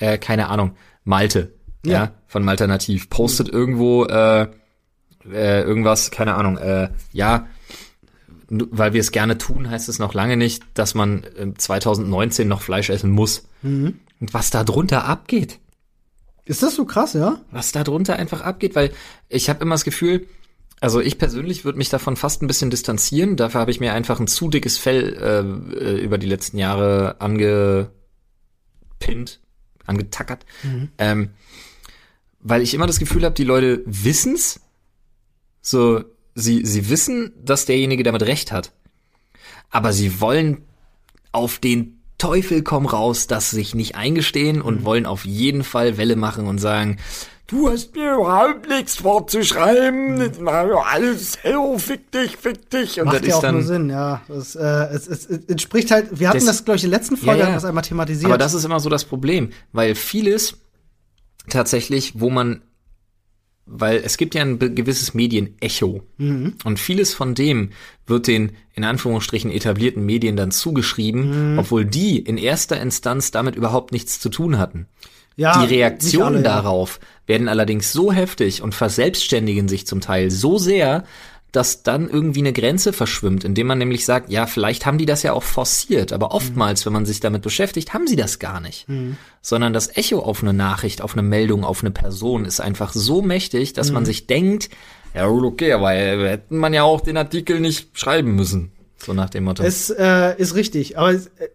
[0.00, 0.72] äh, keine Ahnung,
[1.04, 2.12] Malte, ja, Ja.
[2.26, 4.48] von Malternativ, postet irgendwo äh,
[5.32, 7.46] äh, irgendwas, keine Ahnung, äh, ja,
[8.48, 12.62] weil wir es gerne tun, heißt es noch lange nicht, dass man äh, 2019 noch
[12.62, 13.46] Fleisch essen muss.
[13.62, 14.00] Mhm.
[14.20, 15.58] Und was da drunter abgeht.
[16.44, 17.40] Ist das so krass, ja?
[17.52, 18.90] Was da drunter einfach abgeht, weil
[19.28, 20.26] ich habe immer das Gefühl,
[20.80, 23.36] also ich persönlich würde mich davon fast ein bisschen distanzieren.
[23.36, 27.90] Dafür habe ich mir einfach ein zu dickes Fell äh, über die letzten Jahre angepinnt,
[29.90, 30.46] angetackert.
[30.62, 30.88] Mhm.
[30.98, 31.30] Ähm,
[32.40, 34.60] weil ich immer das Gefühl habe, die Leute wissen's.
[35.60, 38.72] So, sie, sie wissen, dass derjenige damit recht hat.
[39.70, 40.62] Aber sie wollen
[41.32, 44.84] auf den Teufel komm raus, das sich nicht eingestehen und mhm.
[44.84, 46.98] wollen auf jeden Fall Welle machen und sagen,
[47.50, 50.48] du hast mir überhaupt nichts vorzuschreiben, mhm.
[50.48, 53.00] alles, oh, fick dich, fick dich.
[53.00, 54.22] Und Macht das ja ist auch dann, nur Sinn, ja.
[54.28, 56.98] Das, äh, es, es, es entspricht halt, wir hatten das, das glaube ich, in der
[56.98, 57.54] letzten Folge, ja, ja.
[57.54, 58.26] das einmal thematisiert.
[58.26, 60.58] Aber das ist immer so das Problem, weil vieles
[61.48, 62.62] tatsächlich, wo man
[63.72, 66.54] weil es gibt ja ein gewisses Medienecho mhm.
[66.64, 67.70] und vieles von dem
[68.04, 71.58] wird den in Anführungsstrichen etablierten Medien dann zugeschrieben, mhm.
[71.60, 74.88] obwohl die in erster Instanz damit überhaupt nichts zu tun hatten.
[75.40, 80.58] Ja, die Reaktionen alle, darauf werden allerdings so heftig und verselbstständigen sich zum Teil so
[80.58, 81.04] sehr,
[81.50, 85.22] dass dann irgendwie eine Grenze verschwimmt, indem man nämlich sagt, ja, vielleicht haben die das
[85.22, 86.86] ja auch forciert, aber oftmals, mhm.
[86.86, 88.86] wenn man sich damit beschäftigt, haben sie das gar nicht.
[88.86, 89.16] Mhm.
[89.40, 93.22] Sondern das Echo auf eine Nachricht, auf eine Meldung, auf eine Person ist einfach so
[93.22, 93.94] mächtig, dass mhm.
[93.94, 94.68] man sich denkt,
[95.14, 98.72] ja, okay, aber hätten man ja auch den Artikel nicht schreiben müssen.
[99.02, 99.62] So nach dem Motto.
[99.62, 101.48] Es äh, ist richtig, aber es, äh,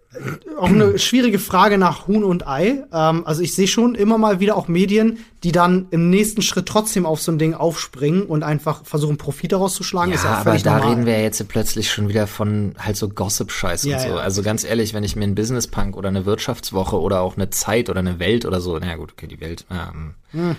[0.58, 2.84] auch eine schwierige Frage nach Huhn und Ei.
[2.92, 6.66] Ähm, also ich sehe schon immer mal wieder auch Medien, die dann im nächsten Schritt
[6.66, 10.12] trotzdem auf so ein Ding aufspringen und einfach versuchen, Profit daraus zu schlagen.
[10.12, 10.90] Ja, ja aber da normal.
[10.90, 14.10] reden wir jetzt plötzlich schon wieder von halt so Gossip-Scheiß ja, und so.
[14.10, 14.16] Ja.
[14.16, 17.52] Also ganz ehrlich, wenn ich mir einen Business Punk oder eine Wirtschaftswoche oder auch eine
[17.52, 19.66] Zeit oder eine Welt oder so, naja gut, okay, die Welt.
[19.70, 20.56] Ähm, hm.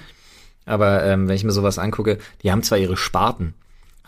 [0.66, 3.54] Aber ähm, wenn ich mir sowas angucke, die haben zwar ihre Sparten,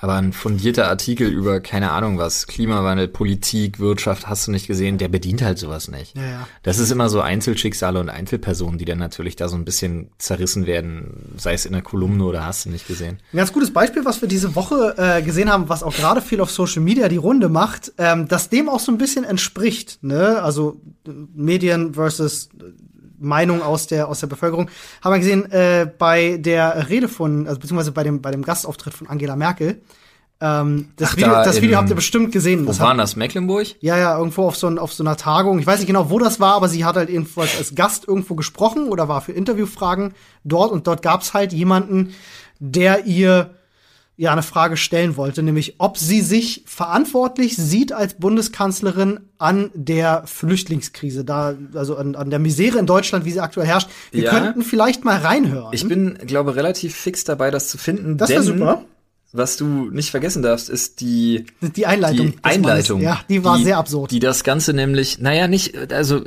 [0.01, 4.99] aber ein fundierter Artikel über, keine Ahnung was, Klimawandel, Politik, Wirtschaft, hast du nicht gesehen,
[4.99, 6.17] der bedient halt sowas nicht.
[6.17, 6.49] Ja, ja.
[6.63, 10.67] Das ist immer so Einzelschicksale und Einzelpersonen, die dann natürlich da so ein bisschen zerrissen
[10.67, 13.19] werden, sei es in der Kolumne oder hast du nicht gesehen.
[13.33, 16.41] Ein ganz gutes Beispiel, was wir diese Woche äh, gesehen haben, was auch gerade viel
[16.41, 20.43] auf Social Media die Runde macht, ähm, dass dem auch so ein bisschen entspricht, ne?
[20.43, 20.81] Also
[21.35, 22.51] Medien versus
[23.19, 24.71] Meinung aus der aus der Bevölkerung
[25.03, 28.95] haben wir gesehen äh, bei der Rede von also beziehungsweise bei dem bei dem Gastauftritt
[28.95, 29.81] von Angela Merkel
[30.41, 32.63] ähm, das, Ach, Video, da das Video habt ihr bestimmt gesehen.
[32.63, 33.17] Wo das war das?
[33.17, 33.75] Mecklenburg?
[33.81, 35.59] Ja, ja, irgendwo auf so, auf so einer Tagung.
[35.59, 38.37] Ich weiß nicht genau, wo das war, aber sie hat halt irgendwo als Gast irgendwo
[38.37, 42.15] gesprochen oder war für Interviewfragen dort und dort gab's halt jemanden,
[42.61, 43.58] der ihr
[44.19, 50.25] ja eine Frage stellen wollte, nämlich ob sie sich verantwortlich sieht als Bundeskanzlerin an der
[50.27, 53.89] Flüchtlingskrise, da also an, an der Misere in Deutschland, wie sie aktuell herrscht.
[54.11, 54.31] Wir ja.
[54.31, 55.73] könnten vielleicht mal reinhören.
[55.73, 58.19] Ich bin, glaube relativ fix dabei, das zu finden.
[58.19, 58.85] Das wäre super.
[59.31, 62.33] Was du nicht vergessen darfst, ist die die Einleitung.
[62.33, 63.01] Die Einleitung.
[63.01, 64.11] ja, die war die, sehr absurd.
[64.11, 66.23] Die das Ganze nämlich, naja, nicht, also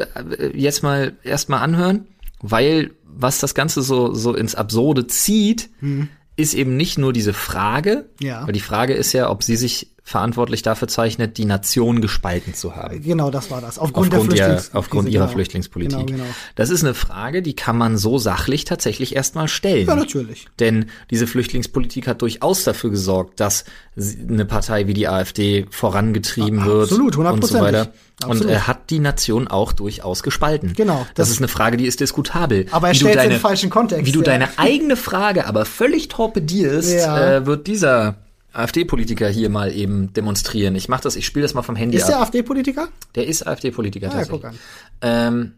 [0.53, 2.07] jetzt mal erstmal anhören,
[2.41, 5.69] weil was das Ganze so so ins Absurde zieht.
[5.81, 6.07] Hm
[6.41, 8.45] ist eben nicht nur diese Frage, ja.
[8.45, 12.75] weil die Frage ist ja, ob sie sich verantwortlich dafür zeichnet, die Nation gespalten zu
[12.75, 13.01] haben.
[13.01, 13.79] Genau, das war das.
[13.79, 15.33] Aufgrund, aufgrund, der der, aufgrund ihrer genau.
[15.33, 16.07] Flüchtlingspolitik.
[16.07, 16.29] Genau, genau.
[16.55, 19.87] Das ist eine Frage, die kann man so sachlich tatsächlich erstmal stellen.
[19.87, 20.47] Ja, natürlich.
[20.59, 23.65] Denn diese Flüchtlingspolitik hat durchaus dafür gesorgt, dass
[23.97, 27.93] eine Partei wie die AfD vorangetrieben ja, wird absolut, und so weiter.
[28.21, 28.43] Absolut.
[28.43, 30.73] Und er hat die Nation auch durchaus gespalten.
[30.73, 31.07] Genau.
[31.15, 32.67] Das, das ist eine Frage, die ist diskutabel.
[32.71, 34.05] Aber er stellt den falschen Kontext.
[34.05, 34.25] Wie du ja.
[34.25, 37.37] deine eigene Frage aber völlig torpedierst, ja.
[37.37, 38.17] äh, wird dieser
[38.53, 40.75] AfD-Politiker hier mal eben demonstrieren.
[40.75, 42.09] Ich mach das, ich spiele das mal vom Handy Ist ab.
[42.09, 42.89] der AfD-Politiker?
[43.15, 44.43] Der ist AfD-Politiker ah, tatsächlich.
[44.43, 44.59] Ja, guck
[45.01, 45.33] an.
[45.33, 45.53] Ähm,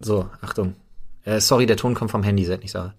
[0.00, 0.74] so, Achtung.
[1.24, 2.94] Äh, sorry, der Ton kommt vom Handy, seid nicht sauer.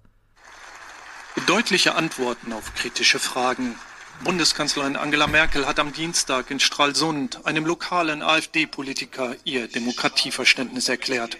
[1.47, 3.75] Deutliche Antworten auf kritische Fragen.
[4.23, 11.37] Bundeskanzlerin Angela Merkel hat am Dienstag in Stralsund einem lokalen AfD-Politiker ihr Demokratieverständnis erklärt.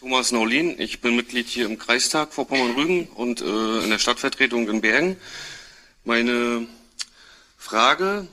[0.00, 4.68] Thomas Naulin, ich bin Mitglied hier im Kreistag vor Pommern-Rügen und äh, in der Stadtvertretung
[4.68, 5.16] in Bergen.
[6.04, 6.66] Meine
[7.56, 8.26] Frage,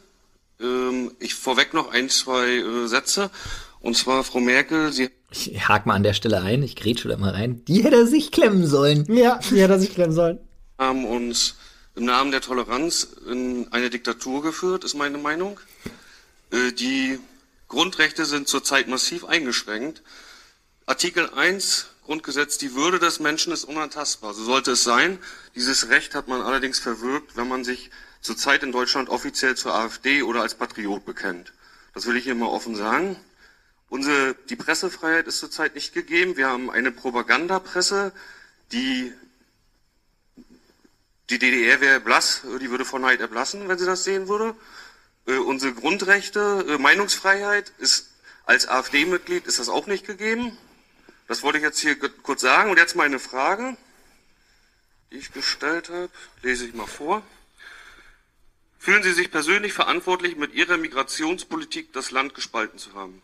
[0.60, 3.30] ähm, ich vorweg noch ein, zwei äh, Sätze.
[3.80, 5.10] Und zwar, Frau Merkel, Sie.
[5.32, 7.64] Ich hake mal an der Stelle ein, ich grätsche da mal rein.
[7.66, 9.06] Die hätte er sich klemmen sollen.
[9.14, 10.40] Ja, die hätte er sich klemmen sollen.
[10.80, 11.56] Haben uns
[11.96, 15.60] im Namen der Toleranz in eine Diktatur geführt, ist meine Meinung.
[16.52, 17.20] Äh, die
[17.68, 20.02] Grundrechte sind zurzeit massiv eingeschränkt.
[20.88, 24.34] Artikel 1 Grundgesetz, die Würde des Menschen ist unantastbar.
[24.34, 25.20] So sollte es sein.
[25.54, 30.24] Dieses Recht hat man allerdings verwirkt, wenn man sich zurzeit in Deutschland offiziell zur AfD
[30.24, 31.54] oder als Patriot bekennt.
[31.94, 33.16] Das will ich hier mal offen sagen.
[33.90, 36.36] Unsere, die Pressefreiheit ist zurzeit nicht gegeben.
[36.36, 38.12] Wir haben eine Propagandapresse,
[38.72, 39.14] die
[41.30, 44.56] die DDR wäre blass, die würde von Neid erblassen, wenn sie das sehen würde.
[45.28, 48.10] Äh, unsere Grundrechte, äh, Meinungsfreiheit ist
[48.48, 50.58] als AfD-Mitglied ist das auch nicht gegeben.
[51.30, 52.72] Das wollte ich jetzt hier kurz sagen.
[52.72, 53.78] Und jetzt meine Frage,
[55.12, 56.10] die ich gestellt habe,
[56.42, 57.22] lese ich mal vor.
[58.80, 63.22] Fühlen Sie sich persönlich verantwortlich, mit Ihrer Migrationspolitik das Land gespalten zu haben?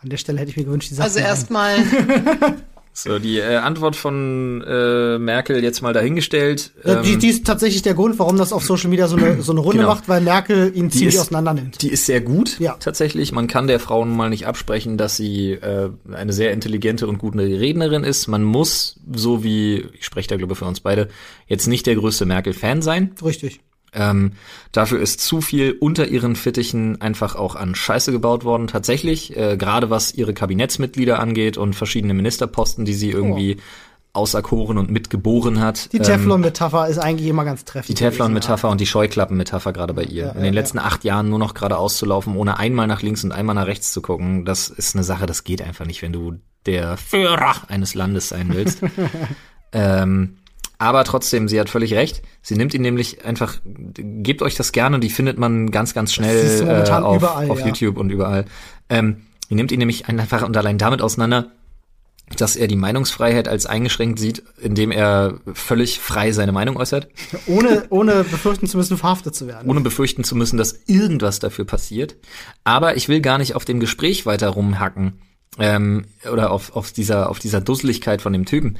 [0.00, 1.04] An der Stelle hätte ich mir gewünscht, die Sache.
[1.04, 1.84] Also erstmal
[2.96, 6.70] So, die äh, Antwort von äh, Merkel jetzt mal dahingestellt.
[6.84, 9.42] Ja, die, Ähm, die ist tatsächlich der Grund, warum das auf Social Media so eine,
[9.42, 9.88] so eine Runde Genau.
[9.90, 11.82] macht, weil Merkel ihn Die ziemlich ist- auseinander nimmt.
[11.82, 12.76] Die ist sehr gut, Ja.
[12.78, 13.32] tatsächlich.
[13.32, 17.18] Man kann der Frau nun mal nicht absprechen, dass sie äh, eine sehr intelligente und
[17.18, 18.28] gute Rednerin ist.
[18.28, 21.08] Man muss, so wie, ich spreche da glaube ich für uns beide,
[21.48, 23.10] jetzt nicht der größte Merkel-Fan sein.
[23.24, 23.58] Richtig.
[23.94, 24.32] Ähm,
[24.72, 29.36] dafür ist zu viel unter ihren Fittichen einfach auch an Scheiße gebaut worden, tatsächlich.
[29.36, 33.58] Äh, Gerade was ihre Kabinettsmitglieder angeht und verschiedene Ministerposten, die sie irgendwie
[34.12, 35.86] auserkoren und mitgeboren hat.
[35.86, 35.88] Oh.
[35.92, 37.88] Die Ähm, Teflon-Metapher ist eigentlich immer ganz treffend.
[37.88, 40.26] die Teflon-Metapher und die Scheuklappen-Metapher gerade bei ihr.
[40.26, 43.02] Ja, In den ja, letzten acht Jahren nur noch geradeaus zu laufen, ohne einmal nach
[43.02, 46.00] links und einmal nach rechts zu gucken, das ist eine Sache, das geht einfach nicht,
[46.02, 48.82] wenn du der Führer eines Landes sein willst.
[49.72, 50.38] ähm,
[50.78, 52.22] aber trotzdem, sie hat völlig recht.
[52.42, 56.62] Sie nimmt ihn nämlich einfach, gebt euch das gerne, die findet man ganz, ganz schnell
[56.66, 57.66] äh, auf, überall, auf ja.
[57.66, 58.44] YouTube und überall.
[58.88, 61.52] Ähm, die nimmt ihn nämlich einfach und allein damit auseinander,
[62.38, 67.08] dass er die Meinungsfreiheit als eingeschränkt sieht, indem er völlig frei seine Meinung äußert
[67.46, 69.68] Ohne, ohne befürchten zu müssen, verhaftet zu werden.
[69.68, 72.16] ohne befürchten zu müssen, dass irgendwas dafür passiert.
[72.64, 75.20] Aber ich will gar nicht auf dem Gespräch weiter rumhacken
[75.58, 78.78] ähm, oder auf, auf dieser auf dieser Dusseligkeit von dem Typen,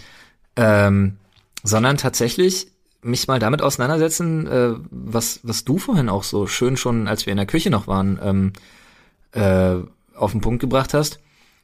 [0.57, 1.19] ähm,
[1.65, 2.69] sondern tatsächlich
[3.03, 7.33] mich mal damit auseinandersetzen, äh, was was du vorhin auch so schön schon, als wir
[7.33, 8.53] in der Küche noch waren, ähm,
[9.33, 9.77] äh,
[10.17, 11.19] auf den Punkt gebracht hast.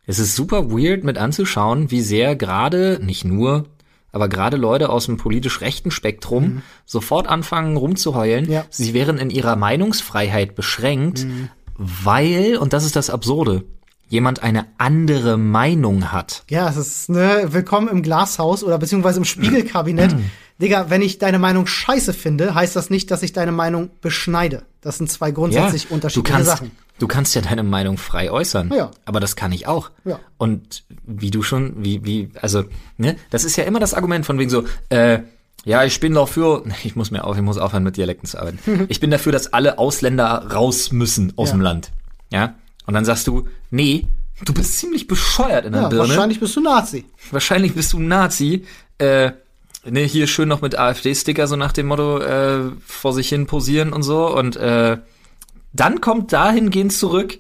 [0.06, 3.66] Es ist super weird mit anzuschauen, wie sehr gerade, nicht nur,
[4.12, 8.64] aber gerade Leute aus dem politisch rechten Spektrum sofort anfangen rumzuheulen, Ja.
[8.70, 11.26] sie wären in ihrer Meinungsfreiheit beschränkt,
[11.76, 13.64] weil, und das ist das Absurde,
[14.10, 16.42] jemand eine andere Meinung hat.
[16.50, 20.14] Ja, es ist ne, willkommen im Glashaus oder beziehungsweise im Spiegelkabinett.
[20.60, 24.64] Digga, wenn ich deine Meinung scheiße finde, heißt das nicht, dass ich deine Meinung beschneide.
[24.82, 26.70] Das sind zwei grundsätzlich du unterschiedliche kannst, Sachen.
[26.98, 28.70] du kannst ja deine Meinung frei äußern.
[28.74, 28.90] Ja.
[29.06, 29.90] Aber das kann ich auch.
[30.04, 30.18] Ja.
[30.36, 32.64] Und wie du schon, wie, wie, also,
[32.98, 35.20] ne, das ist ja immer das Argument von wegen so, äh,
[35.64, 38.84] ja, ich bin dafür, ich muss mir auf, ich muss aufhören mit Dialekten zu arbeiten.
[38.88, 41.54] ich bin dafür, dass alle Ausländer raus müssen aus Ja.
[41.54, 41.92] dem Land.
[42.32, 42.54] Ja.
[42.86, 44.06] Und dann sagst du, nee,
[44.44, 46.08] du bist ziemlich bescheuert in der Ja, Birne.
[46.08, 47.04] wahrscheinlich bist du Nazi.
[47.30, 48.64] Wahrscheinlich bist du Nazi.
[48.98, 49.32] Äh,
[49.84, 53.92] ne, hier schön noch mit AfD-Sticker so nach dem Motto äh, vor sich hin posieren
[53.92, 54.34] und so.
[54.34, 54.98] Und äh,
[55.72, 57.38] dann kommt dahingehend zurück,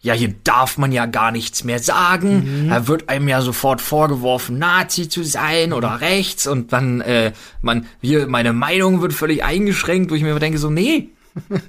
[0.00, 2.66] ja, hier darf man ja gar nichts mehr sagen.
[2.68, 6.46] Da wird einem ja sofort vorgeworfen, Nazi zu sein oder rechts.
[6.46, 10.68] Und dann, äh, man, hier, meine Meinung wird völlig eingeschränkt, wo ich mir denke so,
[10.68, 11.08] nee.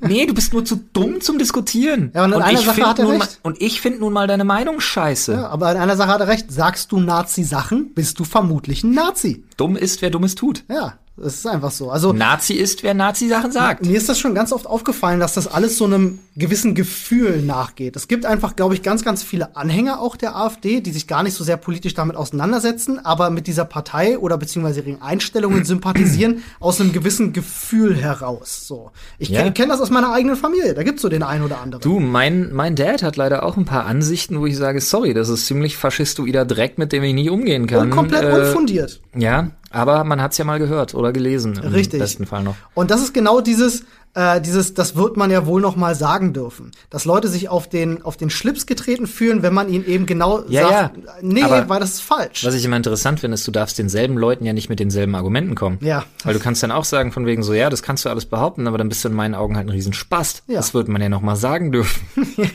[0.02, 2.12] Nee, du bist nur zu dumm zum Diskutieren.
[2.14, 3.20] Ja, und in einer ich Sache hat er recht.
[3.20, 5.34] Mal, und ich finde nun mal deine Meinung scheiße.
[5.34, 6.52] Ja, aber in einer Sache hat er recht.
[6.52, 9.44] Sagst du Nazi-Sachen, bist du vermutlich ein Nazi.
[9.58, 10.64] Dumm ist, wer Dummes tut.
[10.70, 11.90] Ja, das ist einfach so.
[11.92, 13.86] Also Nazi ist, wer Nazi-Sachen sagt.
[13.86, 17.96] Mir ist das schon ganz oft aufgefallen, dass das alles so einem gewissen Gefühl nachgeht.
[17.96, 21.24] Es gibt einfach, glaube ich, ganz, ganz viele Anhänger auch der AfD, die sich gar
[21.24, 26.44] nicht so sehr politisch damit auseinandersetzen, aber mit dieser Partei oder beziehungsweise ihren Einstellungen sympathisieren
[26.60, 28.68] aus einem gewissen Gefühl heraus.
[28.68, 29.40] So, ich Ja.
[29.40, 30.74] kenne kenn das aus meiner eigenen Familie.
[30.74, 31.82] Da gibt's so den einen oder anderen.
[31.82, 35.30] Du, mein, mein Dad hat leider auch ein paar Ansichten, wo ich sage, sorry, das
[35.30, 37.84] ist ziemlich faschistoider Dreck, mit dem ich nicht umgehen kann.
[37.84, 39.00] und komplett Äh, unfundiert.
[39.16, 41.60] Ja, aber man hat's ja mal gehört oder gelesen.
[41.62, 42.00] Im Richtig.
[42.00, 42.56] besten Fall noch.
[42.74, 43.84] Und das ist genau dieses,
[44.14, 47.68] äh, dieses, das wird man ja wohl noch mal sagen dürfen, dass Leute sich auf
[47.68, 51.14] den auf den Schlips getreten fühlen, wenn man ihnen eben genau Ja, sagt, ja.
[51.22, 52.46] nee, Aber weil das ist falsch.
[52.46, 55.56] Was ich immer interessant finde, ist, du darfst denselben Leuten ja nicht mit denselben Argumenten
[55.56, 55.78] kommen.
[55.82, 56.06] Ja.
[56.24, 58.68] Weil du kannst dann auch sagen, von wegen so, ja, das kannst du alles behaupten,
[58.68, 60.44] aber dann bist du in meinen Augen halt ein Riesenspast.
[60.48, 60.56] Ja.
[60.56, 62.02] Das wird man ja noch mal sagen dürfen.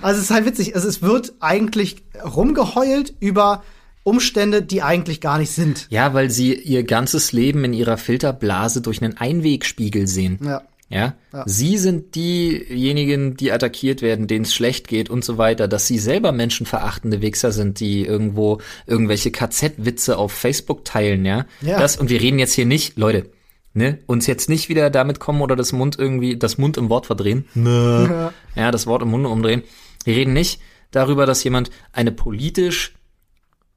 [0.00, 0.74] Also es ist halt witzig.
[0.74, 3.62] Also es wird eigentlich rumgeheult über
[4.04, 5.86] Umstände, die eigentlich gar nicht sind.
[5.90, 10.38] Ja, weil sie ihr ganzes Leben in ihrer Filterblase durch einen Einwegspiegel sehen.
[10.42, 10.62] Ja.
[10.92, 11.14] Ja?
[11.32, 11.44] Ja.
[11.46, 15.98] Sie sind diejenigen, die attackiert werden, denen es schlecht geht und so weiter, dass sie
[15.98, 21.46] selber menschenverachtende Wichser sind, die irgendwo irgendwelche KZ-Witze auf Facebook teilen, ja?
[21.62, 21.78] Ja.
[21.78, 23.30] Das, und wir reden jetzt hier nicht, Leute,
[23.72, 27.06] ne, uns jetzt nicht wieder damit kommen oder das Mund irgendwie, das Mund im Wort
[27.06, 27.46] verdrehen.
[27.54, 28.32] Ne.
[28.54, 29.62] Ja, das Wort im Mund umdrehen.
[30.04, 30.60] Wir reden nicht
[30.90, 32.94] darüber, dass jemand eine politisch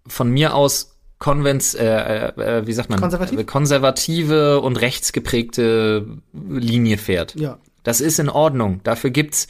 [0.07, 3.39] von mir aus konvents, äh, äh, äh, wie sagt man, Konservativ?
[3.39, 7.35] Äh, konservative und rechtsgeprägte Linie fährt.
[7.35, 7.57] Ja.
[7.83, 8.81] Das ist in Ordnung.
[8.83, 9.47] Dafür gibt's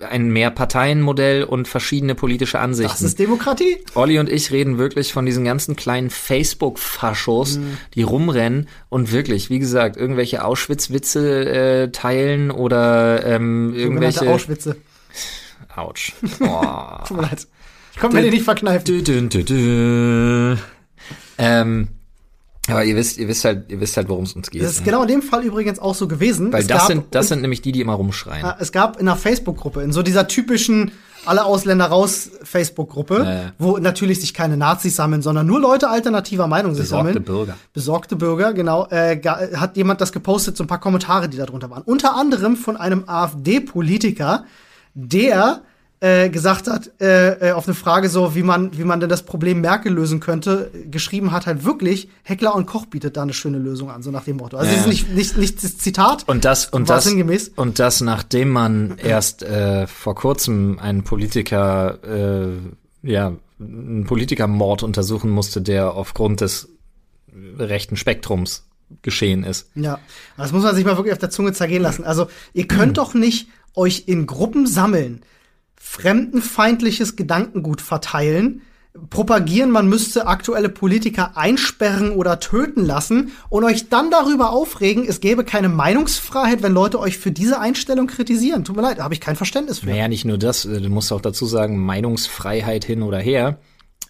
[0.00, 2.92] ein Mehrparteienmodell und verschiedene politische Ansichten.
[2.92, 3.78] Das ist Demokratie.
[3.96, 7.78] Olli und ich reden wirklich von diesen ganzen kleinen Facebook-Faschos, Mhm.
[7.94, 14.30] die rumrennen und wirklich, wie gesagt, irgendwelche Auschwitz-Witze äh, teilen oder ähm, irgendwelche.
[14.30, 14.76] Auschwitze.
[15.74, 16.12] Autsch.
[16.40, 16.62] Oh.
[17.08, 17.46] Tut mir leid.
[18.00, 18.84] Kommt mir die nicht verkneifen.
[18.84, 20.56] Dü, dü, dü, dü.
[21.38, 21.88] Ähm,
[22.68, 24.62] aber ihr wisst, ihr wisst halt, ihr wisst halt, worum es uns geht.
[24.62, 24.84] Das ist ne?
[24.86, 26.52] genau in dem Fall übrigens auch so gewesen.
[26.52, 28.44] Weil Es das gab- sind, das sind nämlich die, die immer rumschreien.
[28.44, 30.92] Äh, Es gab in einer Facebook-Gruppe, in so dieser typischen
[31.24, 33.52] alle Ausländer raus Facebook-Gruppe, Ja, ja.
[33.58, 37.24] wo natürlich sich keine Nazis sammeln, sondern nur Leute alternativer Meinung sich Besorgte sammeln.
[37.24, 37.56] Bürger.
[37.72, 38.86] Besorgte Bürger, genau.
[38.90, 41.82] Äh, hat jemand das gepostet, so ein paar Kommentare, die da drunter waren.
[41.82, 44.44] Unter anderem von einem AfD-Politiker,
[44.94, 45.62] der
[46.00, 49.24] äh, gesagt hat, äh, äh, auf eine Frage so, wie man, wie man denn das
[49.24, 53.58] Problem Merkel lösen könnte, geschrieben hat halt wirklich, Heckler und Koch bietet da eine schöne
[53.58, 54.56] Lösung an, so nach dem Motto.
[54.56, 54.76] Also Ja.
[54.76, 56.28] das ist nicht, nicht, nicht das Zitat.
[56.28, 57.52] Und das und das sinngemäß?
[57.56, 62.48] und das nachdem man erst äh, vor kurzem einen Politiker äh,
[63.02, 66.68] ja einen Politikermord untersuchen musste, der aufgrund des
[67.58, 68.68] rechten Spektrums
[69.02, 69.68] geschehen ist.
[69.74, 69.98] Ja,
[70.36, 72.04] das muss man sich mal wirklich auf der Zunge zergehen lassen.
[72.04, 75.22] Also, ihr könnt doch nicht euch in Gruppen sammeln,
[75.88, 78.60] fremdenfeindliches Gedankengut verteilen,
[79.08, 85.20] propagieren, man müsste aktuelle Politiker einsperren oder töten lassen und euch dann darüber aufregen, es
[85.20, 88.64] gäbe keine Meinungsfreiheit, wenn Leute euch für diese Einstellung kritisieren.
[88.64, 89.86] Tut mir leid, da habe ich kein Verständnis für.
[89.86, 93.58] Naja, nicht nur das, äh, du musst auch dazu sagen, Meinungsfreiheit hin oder her.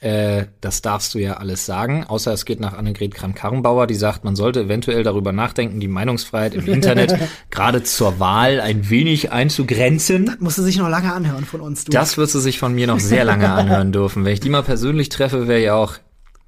[0.00, 4.22] Äh, das darfst du ja alles sagen, außer es geht nach Annegret Kramp-Karrenbauer, die sagt,
[4.22, 7.16] man sollte eventuell darüber nachdenken, die Meinungsfreiheit im Internet
[7.50, 10.37] gerade zur Wahl ein wenig einzugrenzen.
[10.38, 11.84] Musste sich noch lange anhören von uns.
[11.84, 11.90] Du.
[11.90, 14.24] Das wird sie sich von mir noch sehr lange anhören dürfen.
[14.24, 15.94] Wenn ich die mal persönlich treffe, wäre ja auch.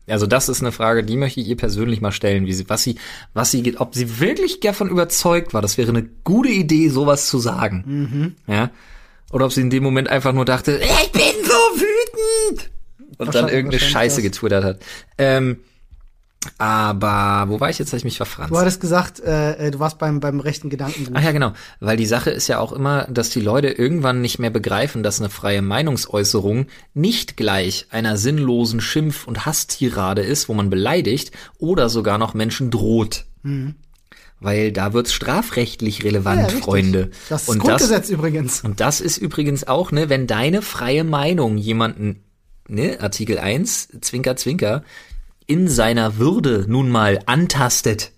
[0.06, 2.82] Also das ist eine Frage, die möchte ich ihr persönlich mal stellen, wie sie, was
[2.82, 2.96] sie,
[3.32, 7.38] was sie, ob sie wirklich davon überzeugt war, das wäre eine gute Idee, sowas zu
[7.38, 8.36] sagen.
[8.46, 8.70] Ja.
[9.30, 12.70] Oder ob sie in dem Moment einfach nur dachte, ich bin so wütend.
[13.26, 14.24] Und dann irgendeine Scheiße das.
[14.24, 14.78] getwittert hat.
[15.18, 15.58] Ähm,
[16.56, 17.88] aber wo war ich jetzt?
[17.90, 18.50] Habe ich mich verfranst.
[18.50, 21.12] du hattest gesagt, äh, äh, du warst beim, beim rechten Gedankengut.
[21.14, 21.52] Ach ja, genau.
[21.80, 25.20] Weil die Sache ist ja auch immer, dass die Leute irgendwann nicht mehr begreifen, dass
[25.20, 31.90] eine freie Meinungsäußerung nicht gleich einer sinnlosen Schimpf- und Hasstirade ist, wo man beleidigt oder
[31.90, 33.26] sogar noch Menschen droht.
[34.40, 36.64] Weil da wird's strafrechtlich relevant, Ja, richtig.
[36.64, 37.10] Freunde.
[37.28, 38.62] Das ist und Grundgesetz übrigens.
[38.62, 42.22] und das ist übrigens auch, ne, wenn deine freie Meinung jemanden,
[42.70, 44.82] ne, Artikel 1, Zwinker, Zwinker,
[45.46, 48.12] in seiner Würde nun mal antastet,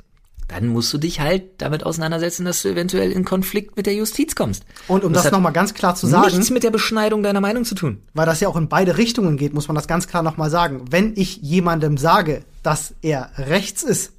[0.49, 4.35] dann musst du dich halt damit auseinandersetzen, dass du eventuell in Konflikt mit der Justiz
[4.35, 4.65] kommst.
[4.87, 7.41] Und um das, hat noch mal ganz klar zu sagen, nichts mit der Beschneidung deiner
[7.41, 8.03] Meinung zu tun.
[8.13, 10.51] weil das ja auch in beide Richtungen geht, muss man das ganz klar noch mal
[10.51, 10.85] sagen.
[10.91, 14.13] Wenn ich jemandem sage, dass er rechts ist,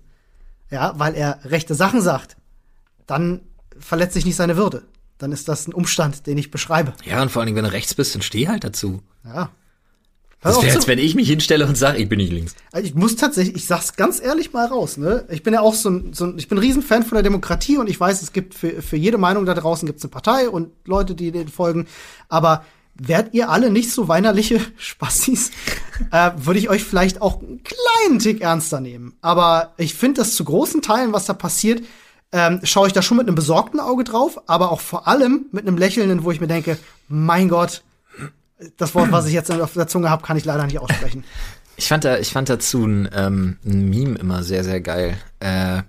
[0.71, 2.35] ja, weil er rechte Sachen sagt,
[3.05, 3.41] dann
[3.77, 4.83] verletzt sich nicht seine Würde.
[5.19, 6.93] Dann ist das ein Umstand, den ich beschreibe.
[7.05, 9.03] Ja, und vor allen Dingen, wenn du rechts bist, dann steh halt dazu.
[9.23, 9.51] Ja.
[10.43, 12.55] Das wäre, als wenn ich mich hinstelle und sage, ich bin nicht links.
[12.71, 15.25] Also Ich muss tatsächlich, ich sag's ganz ehrlich mal raus, ne?
[15.29, 17.77] Ich bin ja auch so ein, so ein ich bin ein Riesenfan von der Demokratie
[17.77, 20.69] und ich weiß, es gibt für, für jede Meinung da draußen gibt's eine Partei und
[20.85, 21.87] Leute, die denen folgen.
[22.29, 25.51] Aber werdet ihr alle nicht so weinerliche Spassis,
[26.11, 29.13] äh, würde ich euch vielleicht auch einen kleinen Tick ernster nehmen.
[29.21, 31.83] Aber ich finde das zu großen Teilen, was da passiert,
[32.31, 35.67] ähm, schaue ich da schon mit einem besorgten Auge drauf, aber auch vor allem mit
[35.67, 37.83] einem lächelnden, wo ich mir denke, mein Gott,
[38.77, 41.23] das Wort, was ich jetzt auf der Zunge habe, kann ich leider nicht aussprechen.
[41.75, 45.17] Ich fand da, ich fand dazu ein, ähm, ein Meme immer sehr, sehr geil.
[45.39, 45.81] Äh,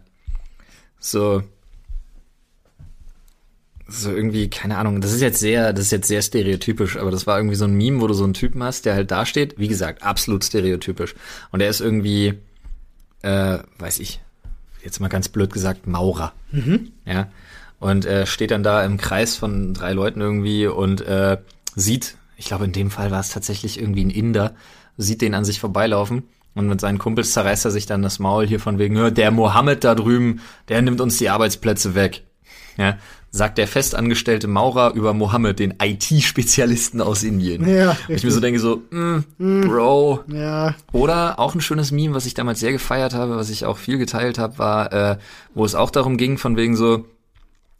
[0.99, 1.43] so,
[3.87, 7.27] so irgendwie, keine Ahnung, das ist jetzt sehr, das ist jetzt sehr stereotypisch, aber das
[7.27, 9.59] war irgendwie so ein Meme, wo du so einen Typen hast, der halt da steht,
[9.59, 11.15] wie gesagt, absolut stereotypisch.
[11.53, 12.39] Und der ist irgendwie,
[13.21, 14.21] äh, weiß ich,
[14.83, 16.33] jetzt mal ganz blöd gesagt, Maurer.
[17.05, 17.29] Ja.
[17.79, 21.37] Und äh, steht dann da im Kreis von drei Leuten irgendwie und äh,
[21.77, 24.55] sieht, ich glaube in dem Fall war es tatsächlich irgendwie ein Inder,
[24.97, 28.47] sieht den an sich vorbeilaufen und mit seinen Kumpels zerreißt er sich dann das Maul
[28.47, 32.23] hier von wegen, "Ja, der Mohammed da drüben, der nimmt uns die Arbeitsplätze weg.
[32.77, 32.99] Ja,
[33.31, 37.69] sagt der festangestellte Maurer über Mohammed, den IT-Spezialisten aus Indien.
[37.69, 42.15] Ja, Und ich mir so denke so, mm, Bro, Ja, oder auch ein schönes Meme,
[42.15, 45.19] was ich damals sehr gefeiert habe, was ich auch viel geteilt habe, war, äh,
[45.55, 47.07] wo es auch darum ging, von wegen so,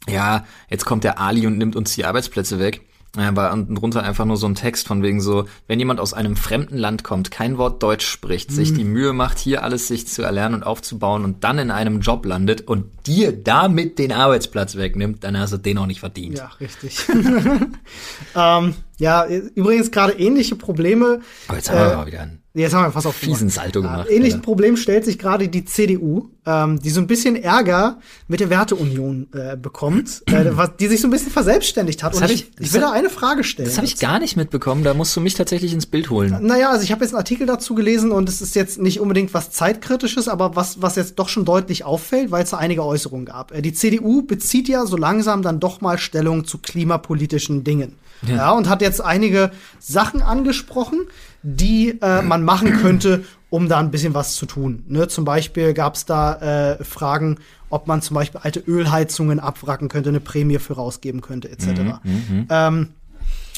[0.09, 2.81] ja, jetzt kommt der Ali und nimmt uns die Arbeitsplätze weg.
[3.15, 6.35] War unten drunter einfach nur so ein Text von wegen so, wenn jemand aus einem
[6.35, 10.21] fremden Land kommt, kein Wort Deutsch spricht, sich die Mühe macht, hier alles sich zu
[10.21, 15.23] erlernen und aufzubauen und dann in einem Job landet und dir damit den Arbeitsplatz wegnimmt,
[15.23, 16.37] dann hast du den auch nicht verdient.
[16.37, 16.99] ja, richtig.
[18.35, 21.21] ähm, ja, übrigens gerade ähnliche Probleme.
[21.47, 23.81] Aber jetzt haben wir Äh, mal wieder einen Jetzt haben wir fast auf fiesen Salto
[23.81, 24.07] gemacht.
[24.09, 24.45] Ähnliches Alter.
[24.45, 27.99] Problem stellt sich gerade die CDU, ähm, die so ein bisschen Ärger
[28.29, 30.45] mit der Werteunion äh, bekommt, äh,
[30.79, 32.13] die sich so ein bisschen verselbständigt hat.
[32.13, 33.67] Das Und ich, ich- will da eine Frage stellen.
[33.67, 36.37] Das habe ich gar nicht mitbekommen, da musst du mich tatsächlich ins Bild holen.
[36.41, 39.33] Naja, also ich habe jetzt einen Artikel dazu gelesen und es ist jetzt nicht unbedingt
[39.33, 43.25] was zeitkritisches, aber was, was jetzt doch schon deutlich auffällt, weil es da einige Äußerungen
[43.25, 43.51] gab.
[43.53, 47.95] Äh, Die CDU bezieht ja so langsam dann doch mal Stellung zu klimapolitischen Dingen.
[48.25, 51.01] Ja, und hat jetzt einige Sachen angesprochen,
[51.47, 54.83] die äh, man machen könnte, um da ein bisschen was zu tun.
[54.87, 55.07] Ne?
[55.07, 57.37] Zum Beispiel gab es da äh, Fragen,
[57.69, 61.99] ob man zum Beispiel alte Ölheizungen abwracken könnte, eine Prämie für rausgeben könnte, etc.
[62.03, 62.87] Mhm, ähm,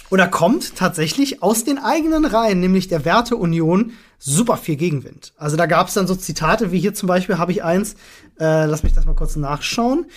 [0.10, 5.34] und da kommt tatsächlich aus den eigenen Reihen, nämlich der Werteunion, super viel Gegenwind.
[5.38, 7.94] Also da gab es dann so Zitate, wie hier zum Beispiel habe ich eins,
[8.40, 10.08] äh, lass mich das mal kurz nachschauen.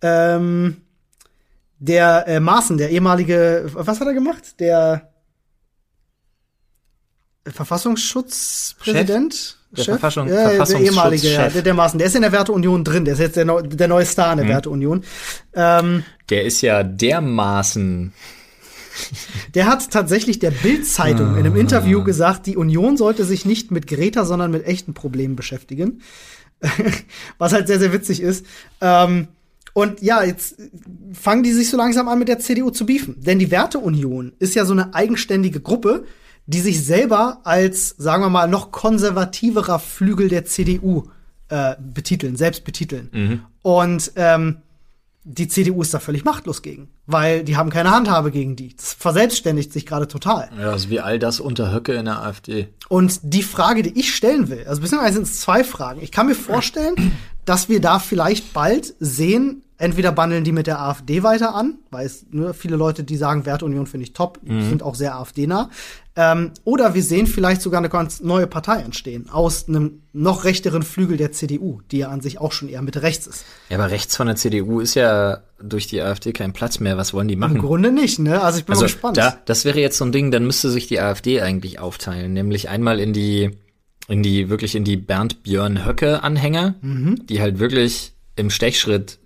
[0.00, 0.78] Ähm,
[1.78, 4.60] der äh, Maaßen, der ehemalige, was hat er gemacht?
[4.60, 5.07] Der
[7.52, 9.56] Verfassungsschutzpräsident?
[9.72, 10.96] Der Verfassung- ja, der Verfassungsschutzchef.
[10.96, 13.44] ehemalige, ja, der, der Maaßen, der ist in der Werteunion drin, der ist jetzt der,
[13.44, 15.04] neu, der neue Star in der Werteunion.
[15.54, 18.12] Ähm, Der ist ja dermaßen
[19.54, 21.58] Der hat tatsächlich der Bild-Zeitung in einem Ah.
[21.58, 26.00] Interview gesagt, die Union sollte sich nicht mit Greta, sondern mit echten Problemen beschäftigen.
[27.38, 28.44] Was halt sehr, sehr witzig ist.
[28.80, 29.28] Ähm,
[29.74, 30.56] und ja, jetzt
[31.12, 33.14] fangen die sich so langsam an, mit der CDU zu beefen.
[33.20, 36.04] Denn die Werteunion ist ja so eine eigenständige Gruppe,
[36.48, 41.04] die sich selber als, sagen wir mal, noch konservativerer Flügel der CDU
[41.50, 43.10] äh, betiteln, selbst betiteln.
[43.62, 44.62] Und ähm,
[45.24, 48.74] die CDU ist da völlig machtlos gegen, weil die haben keine Handhabe gegen die.
[48.74, 50.48] Das verselbstständigt sich gerade total.
[50.58, 52.68] Ja, also wie all das unter Höcke in der AfD.
[52.88, 56.00] Und die Frage, die ich stellen will, also beziehungsweise sind es zwei Fragen.
[56.02, 56.94] Ich kann mir vorstellen,
[57.44, 62.06] dass wir da vielleicht bald sehen, entweder bandeln die mit der AfD weiter an, weil
[62.06, 65.70] es nur viele Leute, die sagen, Werteunion finde ich top, sind auch sehr AfD-nah.
[66.20, 70.82] Ähm, oder wir sehen vielleicht sogar eine ganz neue Partei entstehen aus einem noch rechteren
[70.82, 73.44] Flügel der CDU, die ja an sich auch schon eher Mitte rechts ist.
[73.68, 76.96] Ja, aber rechts von der CDU ist ja durch die AfD kein Platz mehr.
[76.96, 77.58] Was wollen die Im machen?
[77.58, 78.42] Grunde nicht, ne?
[78.42, 79.16] Also ich bin Also mal gespannt.
[79.16, 82.68] da, das wäre jetzt so ein Ding, dann müsste sich die AfD eigentlich aufteilen, nämlich
[82.68, 83.50] einmal in die,
[84.08, 87.26] in die, wirklich in die Bernd Björn Höcke Anhänger, Mhm.
[87.28, 89.20] die halt wirklich im Stechschritt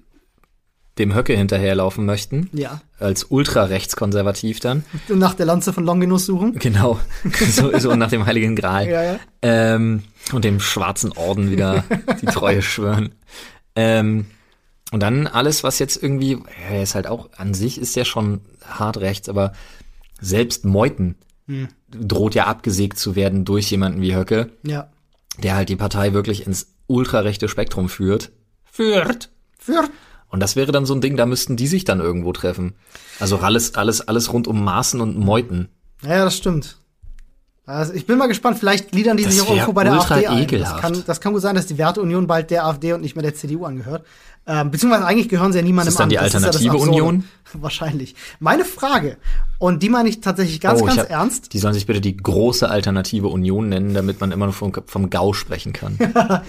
[0.98, 2.50] dem Höcke hinterherlaufen möchten.
[2.52, 2.82] Ja.
[2.98, 4.84] Als ultra-rechtskonservativ dann.
[5.08, 6.58] Nach der Lanze von Longinus suchen.
[6.58, 7.00] Genau.
[7.50, 8.88] so, so nach dem Heiligen Gral.
[8.88, 9.18] Ja, ja.
[9.42, 11.84] Ähm, und dem schwarzen Orden wieder
[12.20, 13.14] die Treue schwören.
[13.74, 14.26] Ähm,
[14.92, 18.04] und dann alles, was jetzt irgendwie, ja, er ist halt auch, an sich ist der
[18.04, 19.52] schon hart rechts, aber
[20.20, 21.16] selbst Meuthen
[21.48, 21.66] Hm.
[21.90, 24.90] droht ja abgesägt zu werden durch jemanden wie Höcke, Ja.
[25.42, 28.30] der halt die Partei wirklich ins ultrarechte Spektrum führt.
[28.70, 29.28] Führt.
[29.58, 29.88] Für
[30.32, 32.72] Und das wäre dann so ein Ding, da müssten die sich dann irgendwo treffen.
[33.20, 35.68] Also alles, alles, alles rund um Maßen und Meuthen.
[36.02, 36.78] Ja, das stimmt.
[37.66, 40.26] Also ich bin mal gespannt, vielleicht gliedern die Das sich auch irgendwo bei der AfD
[40.26, 40.34] ein.
[40.34, 40.80] Das ekelhaft.
[40.80, 43.34] kann, das kann gut sein, dass die Werteunion bald der AfD und nicht mehr der
[43.34, 44.04] CDU angehört.
[44.44, 46.08] Ähm, beziehungsweise eigentlich gehören sie ja niemandem Ist das dann an.
[46.10, 46.90] die Das ja das alternative Absurde.
[46.90, 47.24] Union?
[47.52, 48.16] Wahrscheinlich.
[48.40, 49.18] Meine Frage,
[49.58, 51.52] und die meine ich tatsächlich ganz, Oh, ganz hab- ernst.
[51.52, 55.10] Die sollen sich bitte die große alternative Union nennen, damit man immer nur vom, vom
[55.10, 55.96] GAU sprechen kann.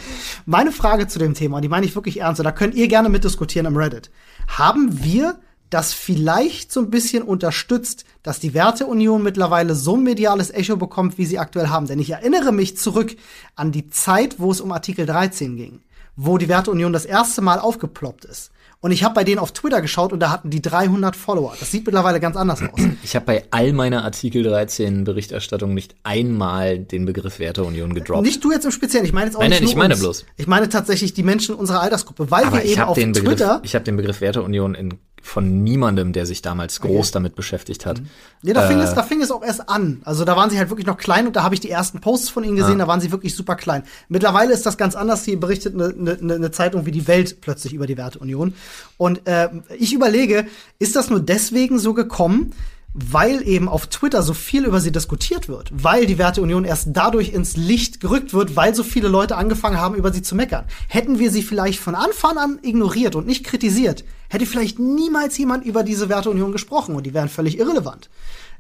[0.45, 2.87] Meine Frage zu dem Thema, und die meine ich wirklich ernst, und da könnt ihr
[2.87, 4.09] gerne mitdiskutieren im Reddit.
[4.47, 5.35] Haben wir
[5.69, 11.17] das vielleicht so ein bisschen unterstützt, dass die Werteunion mittlerweile so ein mediales Echo bekommt,
[11.17, 11.87] wie sie aktuell haben?
[11.87, 13.15] Denn ich erinnere mich zurück
[13.55, 15.81] an die Zeit, wo es um Artikel 13 ging,
[16.15, 18.51] wo die Werteunion das erste Mal aufgeploppt ist.
[18.83, 21.55] Und ich habe bei denen auf Twitter geschaut und da hatten die 300 Follower.
[21.57, 22.81] Das sieht mittlerweile ganz anders aus.
[23.03, 28.23] Ich habe bei all meiner Artikel 13 Berichterstattung nicht einmal den Begriff Werteunion gedroppt.
[28.23, 30.01] Nicht du jetzt im Speziellen, ich meine jetzt auch Nein, nicht nein, ich meine uns.
[30.03, 30.25] bloß.
[30.35, 33.35] Ich meine tatsächlich die Menschen unserer Altersgruppe, weil Aber wir ich eben auf den Begriff,
[33.35, 37.85] Twitter ich habe den Begriff Werteunion in, von niemandem, der sich damals groß damit beschäftigt
[37.85, 38.01] hat.
[38.43, 38.83] Ja, da fing, Äh.
[38.83, 40.01] es, da fing es auch erst an.
[40.03, 42.29] Also da waren sie halt wirklich noch klein und da habe ich die ersten Posts
[42.29, 43.83] von ihnen gesehen, da waren sie wirklich super klein.
[44.09, 45.23] Mittlerweile ist das ganz anders.
[45.23, 48.53] Hier berichtet eine, eine, eine Zeitung wie die Welt plötzlich über die Werteunion.
[48.97, 49.49] Und äh,
[49.79, 50.45] ich überlege,
[50.77, 52.51] ist das nur deswegen so gekommen,
[52.93, 57.33] weil eben auf Twitter so viel über sie diskutiert wird, weil die Werteunion erst dadurch
[57.33, 60.65] ins Licht gerückt wird, weil so viele Leute angefangen haben, über sie zu meckern.
[60.87, 65.65] Hätten wir sie vielleicht von Anfang an ignoriert und nicht kritisiert, hätte vielleicht niemals jemand
[65.65, 68.09] über diese Werteunion gesprochen und die wären völlig irrelevant.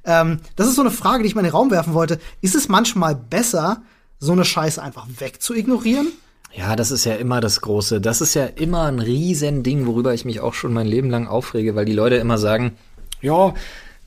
[0.03, 2.19] Ähm, das ist so eine Frage, die ich mal in den Raum werfen wollte.
[2.41, 3.83] Ist es manchmal besser,
[4.19, 6.07] so eine Scheiße einfach wegzuignorieren?
[6.55, 7.99] Ja, das ist ja immer das Große.
[7.99, 11.75] Das ist ja immer ein Riesending, worüber ich mich auch schon mein Leben lang aufrege,
[11.75, 12.77] weil die Leute immer sagen,
[13.21, 13.53] ja,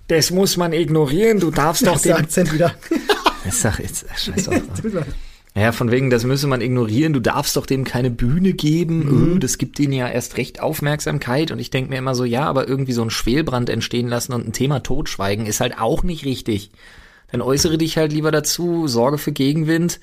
[0.09, 2.13] das muss man ignorieren, du darfst doch den...
[2.13, 2.75] Akzent wieder.
[3.49, 4.51] Ich sag jetzt, äh, scheiß.
[5.55, 9.39] Ja, von wegen, das müsse man ignorieren, du darfst doch dem keine Bühne geben, öh,
[9.39, 12.69] das gibt denen ja erst recht Aufmerksamkeit und ich denk mir immer so, ja, aber
[12.69, 16.73] irgendwie so ein Schwelbrand entstehen lassen und ein Thema totschweigen ist halt auch nicht richtig.
[17.33, 19.99] Dann äußere dich halt lieber dazu, sorge für Gegenwind,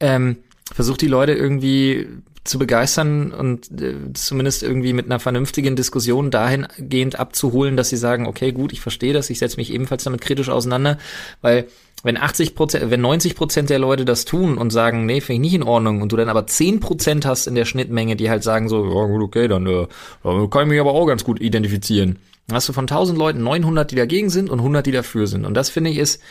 [0.00, 0.36] ähm,
[0.72, 2.06] versuch die Leute irgendwie
[2.44, 8.26] zu begeistern und äh, zumindest irgendwie mit einer vernünftigen Diskussion dahingehend abzuholen, dass sie sagen,
[8.26, 10.98] okay, gut, ich verstehe das, ich setze mich ebenfalls damit kritisch auseinander,
[11.42, 11.66] weil
[12.02, 15.40] wenn 80 Prozent, wenn 90 Prozent der Leute das tun und sagen, nee, finde ich
[15.40, 18.42] nicht in Ordnung, und du dann aber 10 Prozent hast in der Schnittmenge, die halt
[18.42, 19.86] sagen so, ja gut, okay, dann äh,
[20.22, 22.18] kann ich mich aber auch ganz gut identifizieren.
[22.46, 25.44] Dann hast du von 1000 Leuten 900, die dagegen sind und 100, die dafür sind.
[25.44, 26.22] Und das finde ich ist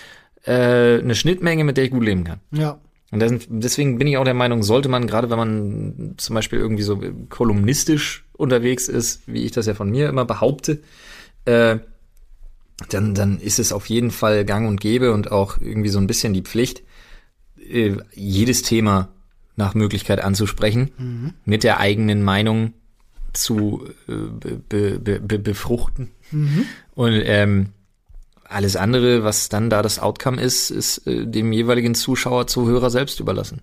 [0.43, 2.39] äh, eine Schnittmenge, mit der ich gut leben kann.
[2.51, 2.79] Ja.
[3.11, 6.83] Und deswegen bin ich auch der Meinung, sollte man, gerade wenn man zum Beispiel irgendwie
[6.83, 10.81] so kolumnistisch unterwegs ist, wie ich das ja von mir immer behaupte,
[11.45, 11.79] äh,
[12.89, 16.07] dann, dann ist es auf jeden Fall gang und gäbe und auch irgendwie so ein
[16.07, 16.83] bisschen die Pflicht,
[17.57, 19.09] äh, jedes Thema
[19.55, 20.91] nach Möglichkeit anzusprechen,
[21.45, 22.73] mit der eigenen Meinung
[23.33, 26.11] zu äh, be, be, be, befruchten.
[26.95, 27.69] Und ähm,
[28.49, 33.19] alles andere, was dann da das Outcome ist, ist äh, dem jeweiligen Zuschauer, Zuhörer selbst
[33.19, 33.61] überlassen.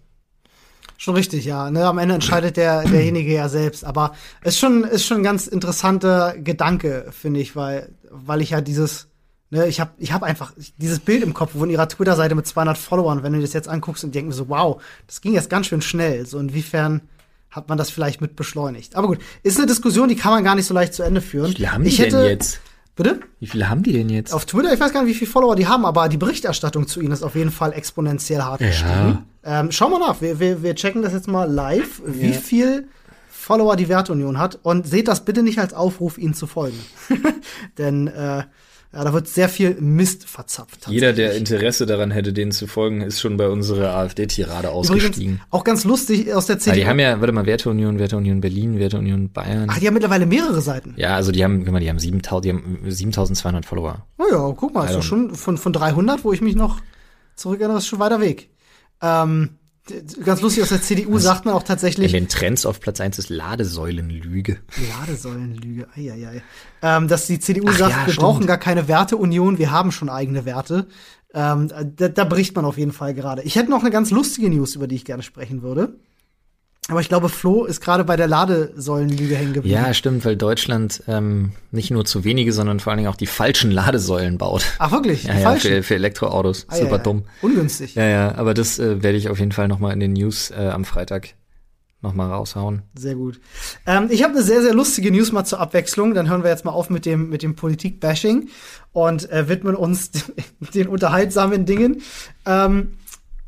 [0.98, 1.70] Schon richtig, ja.
[1.70, 3.84] Ne, am Ende entscheidet der, derjenige ja selbst.
[3.84, 8.50] Aber es ist schon, ist schon ein ganz interessanter Gedanke, finde ich, weil, weil ich
[8.50, 9.08] ja dieses,
[9.50, 12.78] ne, ich habe ich hab einfach dieses Bild im Kopf von ihrer Twitter-Seite mit 200
[12.78, 15.82] Followern, wenn du das jetzt anguckst und denkst so, wow, das ging jetzt ganz schön
[15.82, 16.24] schnell.
[16.24, 17.02] So inwiefern
[17.50, 18.96] hat man das vielleicht mit beschleunigt.
[18.96, 21.54] Aber gut, ist eine Diskussion, die kann man gar nicht so leicht zu Ende führen.
[21.58, 22.60] Wie haben die ich denn hätte, jetzt?
[22.96, 23.20] Bitte?
[23.40, 24.32] Wie viele haben die denn jetzt?
[24.32, 27.00] Auf Twitter, ich weiß gar nicht, wie viele Follower die haben, aber die Berichterstattung zu
[27.00, 29.26] ihnen ist auf jeden Fall exponentiell hart gestiegen.
[29.44, 32.88] Ähm, schau mal nach, wir, wir, wir checken das jetzt mal live, wie viel
[33.28, 36.78] Follower die Wertunion hat und seht das bitte nicht als Aufruf, ihnen zu folgen.
[37.78, 38.44] Denn äh,
[38.96, 40.86] ja, da wird sehr viel Mist verzapft.
[40.88, 41.34] Jeder, der.
[41.34, 45.40] Interesse daran hätte, denen zu folgen, ist schon bei unserer AfD-Tirade Übrigens, ausgestiegen.
[45.50, 46.76] auch ganz lustig aus der Ah, CDU.
[46.76, 49.66] die haben ja, warte mal, Werteunion, Werteunion Berlin, Werteunion Bayern.
[49.70, 50.94] Ach, die haben mittlerweile mehrere Seiten.
[50.96, 54.06] Ja, also die haben, guck mal, die haben 7000, die haben 7200 Follower.
[54.18, 56.80] Oh ja, guck mal, ist doch Also- schon von, von 300, wo ich mich noch
[57.36, 58.48] zurückerinnere, ist schon weiter Weg.
[59.02, 59.50] Ähm,
[60.24, 63.18] ganz lustig, aus der CDU sagt man auch In tatsächlich, den Trends auf Platz 1
[63.18, 64.58] ist Ladesäulenlüge.
[64.98, 66.42] Ladesäulenlüge, eieiei.
[66.82, 68.18] Ähm, dass die CDU Ach sagt, ja, wir stimmt.
[68.18, 70.86] brauchen gar keine Werteunion, wir haben schon eigene Werte.
[71.34, 73.42] Ähm, da, da bricht man auf jeden Fall gerade.
[73.42, 75.96] Ich hätte noch eine ganz lustige News, über die ich gerne sprechen würde.
[76.88, 79.74] Aber ich glaube, Flo ist gerade bei der Ladesäulenlüge hängen geblieben.
[79.74, 83.26] Ja, stimmt, weil Deutschland ähm, nicht nur zu wenige, sondern vor allen Dingen auch die
[83.26, 84.64] falschen Ladesäulen baut.
[84.78, 85.24] Ach wirklich?
[85.24, 86.66] Ja, ja, für, für Elektroautos.
[86.68, 87.02] Ei, Super ei, ei.
[87.02, 87.24] dumm.
[87.42, 87.96] Ungünstig.
[87.96, 90.68] Ja, ja, aber das äh, werde ich auf jeden Fall nochmal in den News äh,
[90.68, 91.34] am Freitag
[92.02, 92.82] nochmal raushauen.
[92.94, 93.40] Sehr gut.
[93.84, 96.14] Ähm, ich habe eine sehr, sehr lustige News mal zur Abwechslung.
[96.14, 98.48] Dann hören wir jetzt mal auf mit dem, mit dem Politik-Bashing
[98.92, 100.10] und äh, widmen uns
[100.74, 102.02] den unterhaltsamen Dingen.
[102.44, 102.92] Ähm,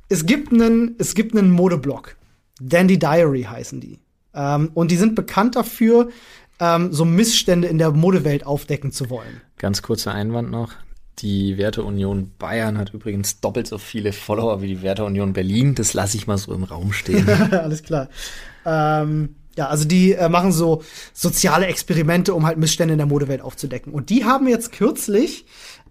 [0.08, 2.16] es gibt einen, es gibt einen Modeblog.
[2.60, 3.98] Dandy Diary heißen die.
[4.34, 6.10] Ähm, und die sind bekannt dafür,
[6.60, 9.40] ähm, so Missstände in der Modewelt aufdecken zu wollen.
[9.58, 10.72] Ganz kurzer Einwand noch.
[11.20, 15.74] Die Werteunion Bayern hat übrigens doppelt so viele Follower wie die Werteunion Berlin.
[15.74, 17.28] Das lasse ich mal so im Raum stehen.
[17.50, 18.08] Alles klar.
[18.64, 23.40] Ähm, ja, also die äh, machen so soziale Experimente, um halt Missstände in der Modewelt
[23.40, 23.92] aufzudecken.
[23.92, 25.46] Und die haben jetzt kürzlich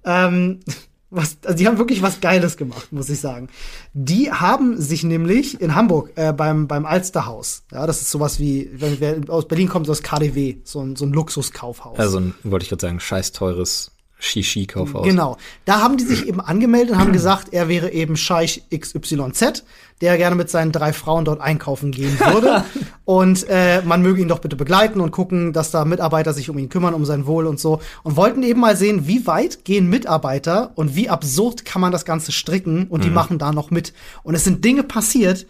[0.05, 0.61] ähm,
[1.10, 3.47] was, also die haben wirklich was Geiles gemacht, muss ich sagen.
[3.93, 8.70] Die haben sich nämlich in Hamburg äh, beim beim Alsterhaus, ja, das ist sowas wie,
[8.74, 11.97] wenn wer aus Berlin kommt, so das KDW, so ein so ein Luxuskaufhaus.
[11.97, 15.05] also wollte ich gerade sagen, scheiß teures Shishi-Kaufhaus.
[15.05, 15.38] Genau.
[15.65, 19.63] Da haben die sich eben angemeldet und haben gesagt, er wäre eben Scheich XYZ,
[20.01, 22.63] der gerne mit seinen drei Frauen dort einkaufen gehen würde.
[23.05, 26.57] und äh, man möge ihn doch bitte begleiten und gucken, dass da Mitarbeiter sich um
[26.57, 27.80] ihn kümmern, um sein Wohl und so.
[28.03, 32.05] Und wollten eben mal sehen, wie weit gehen Mitarbeiter und wie absurd kann man das
[32.05, 33.93] Ganze stricken und die machen da noch mit.
[34.24, 35.45] Und es sind Dinge passiert,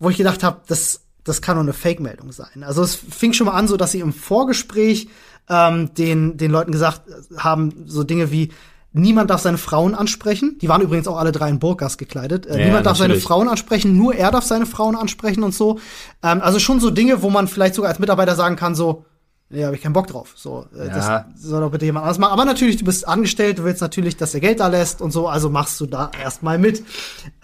[0.00, 2.64] wo ich gedacht habe, das, das kann nur eine Fake-Meldung sein.
[2.64, 5.08] Also es fing schon mal an, so dass sie im Vorgespräch
[5.50, 7.02] ähm, den, den Leuten gesagt
[7.36, 8.50] haben, so Dinge wie,
[8.92, 10.56] niemand darf seine Frauen ansprechen.
[10.62, 12.46] Die waren übrigens auch alle drei in Burkas gekleidet.
[12.46, 13.24] Äh, Ja, niemand darf seine natürlich.
[13.24, 15.78] Frauen ansprechen, nur er darf seine Frauen ansprechen und so.
[16.22, 19.04] Ähm, also schon so Dinge, wo man vielleicht sogar als Mitarbeiter sagen kann, so,
[19.52, 20.32] ja, habe ich keinen Bock drauf.
[20.36, 21.26] So, äh, Ja.
[21.34, 22.32] das soll doch bitte jemand anders machen.
[22.32, 25.28] Aber natürlich, du bist angestellt, du willst natürlich, dass er Geld da lässt und so,
[25.28, 26.82] also machst du da erstmal mit.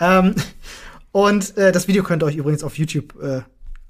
[0.00, 0.34] Ähm,
[1.12, 3.40] und äh, das Video könnt ihr euch übrigens auf YouTube äh,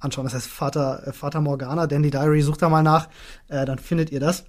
[0.07, 0.25] anschauen.
[0.25, 3.09] Das heißt Vater, äh, Vater Morgana, Dandy Diary, sucht da mal nach,
[3.49, 4.45] äh, dann findet ihr das.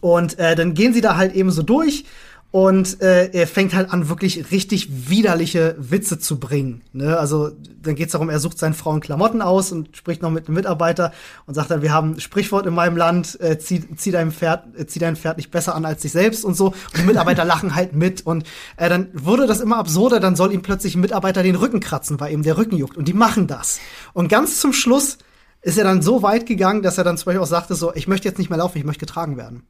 [0.00, 2.04] Und äh, dann gehen sie da halt eben so durch
[2.52, 6.82] und äh, er fängt halt an, wirklich richtig widerliche Witze zu bringen.
[6.92, 7.18] Ne?
[7.18, 7.50] Also
[7.82, 11.12] dann geht's darum, er sucht seinen Frauen Klamotten aus und spricht noch mit einem Mitarbeiter
[11.46, 14.64] und sagt dann, wir haben ein Sprichwort in meinem Land, äh, zieh, zieh, dein Pferd,
[14.78, 16.68] äh, zieh dein Pferd nicht besser an als dich selbst und so.
[16.68, 18.44] Und die Mitarbeiter lachen halt mit und
[18.76, 22.20] äh, dann wurde das immer absurder, dann soll ihm plötzlich ein Mitarbeiter den Rücken kratzen,
[22.20, 22.96] weil ihm der Rücken juckt.
[22.96, 23.80] Und die machen das.
[24.12, 25.18] Und ganz zum Schluss
[25.66, 28.06] ist er dann so weit gegangen, dass er dann zum Beispiel auch sagte, so, ich
[28.06, 29.64] möchte jetzt nicht mehr laufen, ich möchte getragen werden.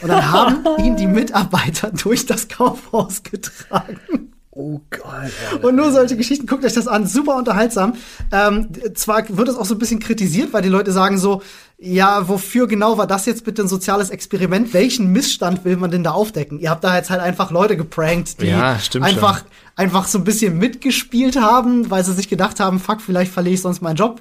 [0.00, 4.32] Und dann haben ihn die Mitarbeiter durch das Kaufhaus getragen.
[4.54, 5.62] Oh Gott.
[5.64, 7.94] Und nur solche Geschichten, guckt euch das an, super unterhaltsam.
[8.30, 11.40] Ähm, zwar wird es auch so ein bisschen kritisiert, weil die Leute sagen so,
[11.78, 14.74] ja, wofür genau war das jetzt bitte ein soziales Experiment?
[14.74, 16.60] Welchen Missstand will man denn da aufdecken?
[16.60, 19.46] Ihr habt da jetzt halt einfach Leute geprankt, die Ja, einfach, schon.
[19.76, 23.62] einfach so ein bisschen mitgespielt haben, weil sie sich gedacht haben, fuck, vielleicht verliere ich
[23.62, 24.20] sonst meinen Job.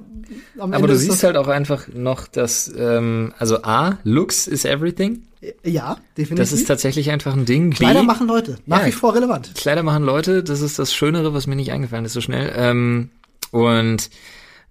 [0.58, 4.64] Am Aber du ist siehst halt auch einfach noch, dass, ähm, also A, Looks is
[4.64, 5.24] everything.
[5.64, 6.38] Ja, definitiv.
[6.38, 7.72] Das ist tatsächlich einfach ein Ding.
[7.72, 8.58] Kleider B, machen Leute.
[8.68, 8.86] Nach Ja.
[8.88, 9.54] wie vor relevant.
[9.56, 12.54] Kleider machen Leute, das ist das Schönere, was mir nicht eingefallen ist so schnell.
[12.56, 13.10] Ähm,
[13.50, 14.10] und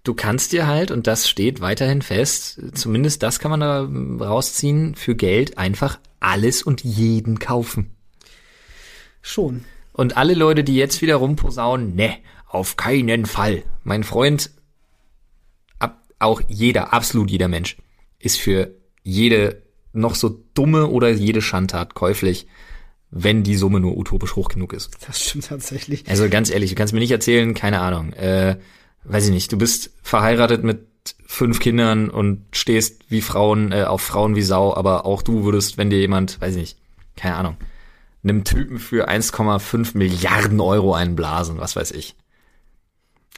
[0.05, 4.23] du kannst dir halt, und das steht weiterhin fest, zumindest das kann man da ähm,
[4.23, 7.91] rausziehen, für Geld einfach alles und jeden kaufen.
[9.23, 9.65] Schon.
[9.93, 12.17] Und alle Leute, die jetzt wieder rumposaunen, ne,
[12.47, 13.65] auf keinen Fall.
[13.83, 14.51] Mein Freund,
[15.79, 17.77] ab, auch jeder, absolut jeder Mensch,
[18.19, 18.71] ist für
[19.03, 19.63] jede
[19.93, 22.47] noch so dumme oder jede Schandtat käuflich,
[23.11, 24.97] wenn die Summe nur utopisch hoch genug ist.
[25.07, 26.09] Das stimmt tatsächlich.
[26.09, 28.57] Also ganz ehrlich, du kannst mir nicht erzählen, keine Ahnung, äh,
[29.05, 30.87] weiß ich nicht, du bist verheiratet mit
[31.27, 35.79] fünf Kindern und stehst wie Frauen äh, auf Frauen wie Sau, aber auch du würdest,
[35.79, 36.79] wenn dir jemand, weiß ich nicht,
[37.17, 37.57] keine Ahnung,
[38.23, 42.17] einem Typen für 1,5 Milliarden Euro einblasen, was weiß ich.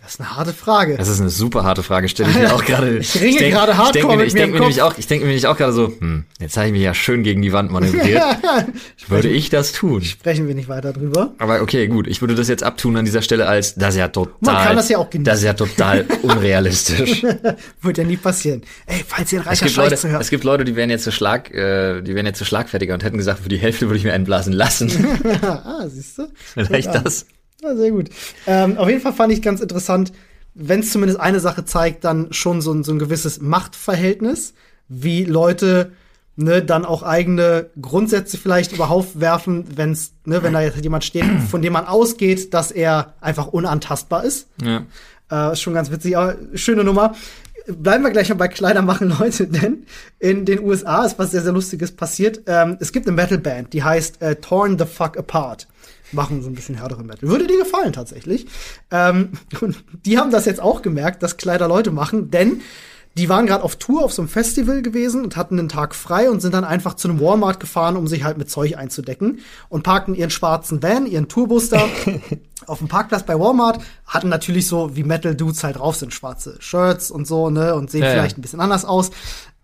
[0.02, 0.96] Das ist eine harte Frage.
[0.96, 2.98] Das ist eine super harte Frage, stelle ich mir auch gerade.
[2.98, 5.28] Ich ringe denk- gerade ich hardcore denke ich denke mir nämlich auch, ich denke mir
[5.28, 8.20] nämlich auch gerade so, hm, jetzt habe ich mich ja schön gegen die Wand manövriert.
[9.08, 10.02] Würde ich das tun?
[10.02, 11.34] Sprechen wir nicht weiter drüber.
[11.38, 14.08] Aber okay, gut, ich würde das jetzt abtun an dieser Stelle als, das ist ja
[14.08, 15.24] total, Man kann das ja auch genießen.
[15.24, 17.22] das ist ja total unrealistisch.
[17.80, 18.62] Wird ja nie passieren.
[18.86, 20.20] Ey, falls ihr ein es reicher Scheich Leute, zu hören.
[20.20, 23.04] es gibt Leute, die wären jetzt so Schlag, äh, die wären jetzt so schlagfertiger und
[23.04, 24.90] hätten gesagt, für die Hälfte würde ich mir einblasen lassen.
[25.42, 26.28] ah, siehst du?
[26.54, 27.26] Vielleicht das.
[27.62, 28.10] Ja, sehr gut.
[28.46, 30.12] Ähm, auf jeden Fall fand ich ganz interessant,
[30.54, 34.54] wenn es zumindest eine Sache zeigt, dann schon so ein, so ein gewisses Machtverhältnis,
[34.88, 35.92] wie Leute
[36.36, 41.04] ne, dann auch eigene Grundsätze vielleicht über Haufen werfen, wenn's, ne, wenn da jetzt jemand
[41.04, 44.48] steht, von dem man ausgeht, dass er einfach unantastbar ist.
[44.62, 44.84] Ja.
[45.30, 47.14] Äh, ist schon ganz witzig, aber schöne Nummer.
[47.66, 49.86] Bleiben wir gleich mal bei Kleider machen Leute, denn
[50.18, 52.40] in den USA ist was sehr, sehr Lustiges passiert.
[52.46, 55.68] Ähm, es gibt eine Metalband, die heißt äh, Torn the Fuck Apart.
[56.12, 57.28] Machen so ein bisschen härtere Metal.
[57.28, 58.46] Würde dir gefallen tatsächlich.
[58.90, 62.60] Ähm, und die haben das jetzt auch gemerkt, dass Kleider Leute machen, denn
[63.18, 66.30] die waren gerade auf Tour auf so einem Festival gewesen und hatten einen Tag frei
[66.30, 69.82] und sind dann einfach zu einem Walmart gefahren, um sich halt mit Zeug einzudecken und
[69.82, 71.86] parkten ihren schwarzen Van, ihren Tourbus da
[72.66, 73.82] auf dem Parkplatz bei Walmart,
[74.12, 77.90] hatten natürlich so wie Metal Dudes halt drauf sind, schwarze Shirts und so, ne, und
[77.90, 78.14] sehen Ja, ja.
[78.14, 79.10] vielleicht ein bisschen anders aus.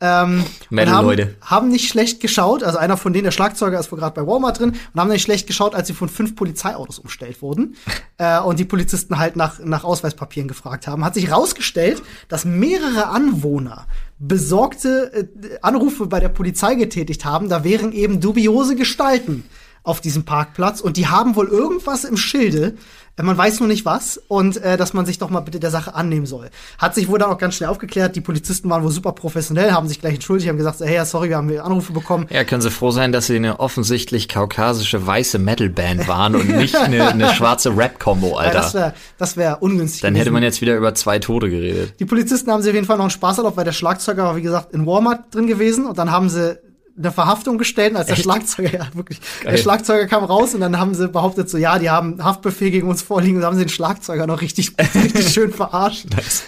[0.01, 1.37] Ähm, Metal-Leute.
[1.41, 4.27] haben, haben nicht schlecht geschaut, also einer von denen, der Schlagzeuger ist wohl gerade bei
[4.27, 7.77] Walmart drin, und haben nicht schlecht geschaut, als sie von fünf Polizeiautos umstellt wurden
[8.19, 11.05] äh, und die Polizisten halt nach, nach Ausweispapieren gefragt haben.
[11.05, 13.87] Hat sich rausgestellt, dass mehrere Anwohner
[14.19, 19.45] besorgte äh, Anrufe bei der Polizei getätigt haben, da wären eben dubiose Gestalten
[19.83, 22.75] auf diesem Parkplatz und die haben wohl irgendwas im Schilde,
[23.17, 25.71] äh, man weiß nur nicht was und äh, dass man sich doch mal bitte der
[25.71, 26.51] Sache annehmen soll.
[26.79, 29.89] Hat sich wohl dann auch ganz schnell aufgeklärt, die Polizisten waren wohl super professionell, haben
[29.89, 32.27] sich gleich entschuldigt, haben gesagt, hey, ja, sorry, wir haben Anrufe bekommen.
[32.31, 36.77] Ja, können Sie froh sein, dass Sie eine offensichtlich kaukasische weiße Metalband waren und nicht
[36.81, 38.79] eine, eine schwarze Rap-Combo, Ja, das Alter.
[38.79, 40.03] wäre das wär ungünstig.
[40.03, 40.33] Dann hätte gewesen.
[40.35, 41.95] man jetzt wieder über zwei Tote geredet.
[41.99, 44.37] Die Polizisten haben sie auf jeden Fall noch einen Spaß erlaubt, weil der Schlagzeuger war,
[44.37, 46.59] wie gesagt, in Walmart drin gewesen und dann haben sie
[46.99, 48.25] eine Verhaftung gestellt, als der Echt?
[48.25, 49.21] Schlagzeuger, ja, wirklich.
[49.43, 49.53] Geil.
[49.53, 52.89] Der Schlagzeuger kam raus und dann haben sie behauptet, so, ja, die haben Haftbefehl gegen
[52.89, 56.07] uns vorliegen und dann haben sie den Schlagzeuger noch richtig, richtig schön verarscht.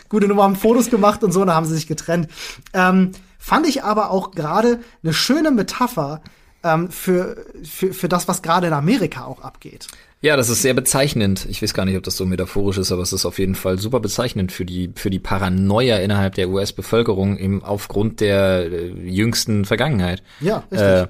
[0.08, 2.28] Gute Nummer, haben Fotos gemacht und so, und dann haben sie sich getrennt.
[2.72, 6.20] Ähm, fand ich aber auch gerade eine schöne Metapher
[6.62, 9.86] ähm, für, für, für das, was gerade in Amerika auch abgeht.
[10.22, 11.46] Ja, das ist sehr bezeichnend.
[11.48, 13.78] Ich weiß gar nicht, ob das so metaphorisch ist, aber es ist auf jeden Fall
[13.78, 19.64] super bezeichnend für die für die Paranoia innerhalb der US-Bevölkerung eben aufgrund der äh, jüngsten
[19.64, 20.22] Vergangenheit.
[20.40, 20.80] Ja, richtig.
[20.80, 21.06] Äh,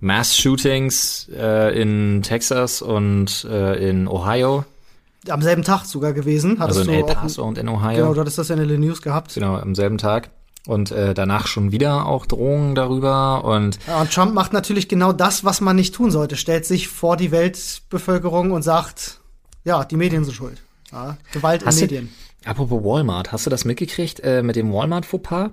[0.00, 4.64] Mass-Shootings äh, in Texas und äh, in Ohio,
[5.28, 6.58] Am selben Tag sogar gewesen.
[6.58, 7.96] Hattest also in El du auch- Paso und in Ohio.
[7.96, 9.34] Genau, du hattest das ja in den News gehabt.
[9.34, 10.30] Genau, am selben Tag.
[10.66, 15.12] Und äh, danach schon wieder auch Drohungen darüber und Ja, und Trump macht natürlich genau
[15.12, 16.36] das, was man nicht tun sollte.
[16.36, 19.20] Stellt sich vor die Weltbevölkerung und sagt,
[19.64, 20.62] ja, die Medien sind schuld.
[20.92, 22.14] Ja, Gewalt Hast in du- Medien.
[22.44, 25.50] Apropos Walmart, hast du das mitgekriegt äh, mit dem Walmart-Fauxpas?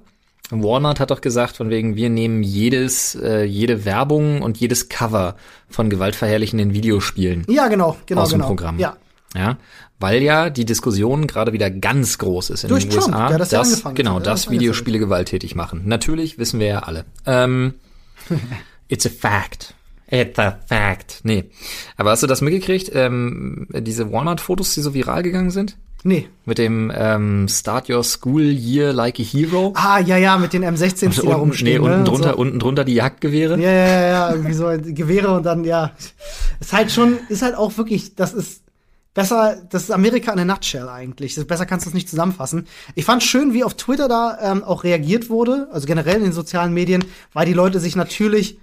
[0.51, 5.35] Walmart hat doch gesagt, von wegen, wir nehmen jedes, äh, jede Werbung und jedes Cover
[5.69, 8.47] von gewaltverherrlichenden Videospielen Ja, genau, genau, aus dem genau.
[8.47, 8.79] Programm.
[8.79, 8.95] Ja.
[9.35, 9.57] Ja,
[9.99, 13.51] weil ja die Diskussion gerade wieder ganz groß ist in Durch den Trump, USA, das
[13.51, 15.81] ja dass, genau, hat, der dass das Videospiele gewalttätig machen.
[15.85, 17.05] Natürlich wissen wir ja alle.
[17.25, 17.75] Ähm,
[18.87, 19.73] it's a fact.
[20.11, 21.19] It's a fact.
[21.23, 21.45] Nee.
[21.97, 22.91] Aber hast du das mitgekriegt?
[22.93, 25.77] Ähm, diese Walmart-Fotos, die so viral gegangen sind?
[26.03, 26.29] Nee.
[26.45, 29.73] Mit dem ähm, Start Your School Year Like a Hero.
[29.75, 31.81] Ah, ja, ja, mit den M16s, die da unten, nee, rumstehen.
[31.81, 32.37] unten ne, und drunter, so.
[32.37, 33.59] unten drunter die Jagdgewehre.
[33.59, 35.91] Ja, ja, ja, ja, irgendwie so Gewehre und dann, ja.
[36.61, 38.63] Ist halt schon, ist halt auch wirklich, das ist
[39.19, 41.35] besser, das ist Amerika in a nutshell eigentlich.
[41.35, 42.67] Das, besser kannst du es nicht zusammenfassen.
[42.95, 46.31] Ich fand schön, wie auf Twitter da ähm, auch reagiert wurde, also generell in den
[46.31, 47.03] sozialen Medien,
[47.33, 48.57] weil die Leute sich natürlich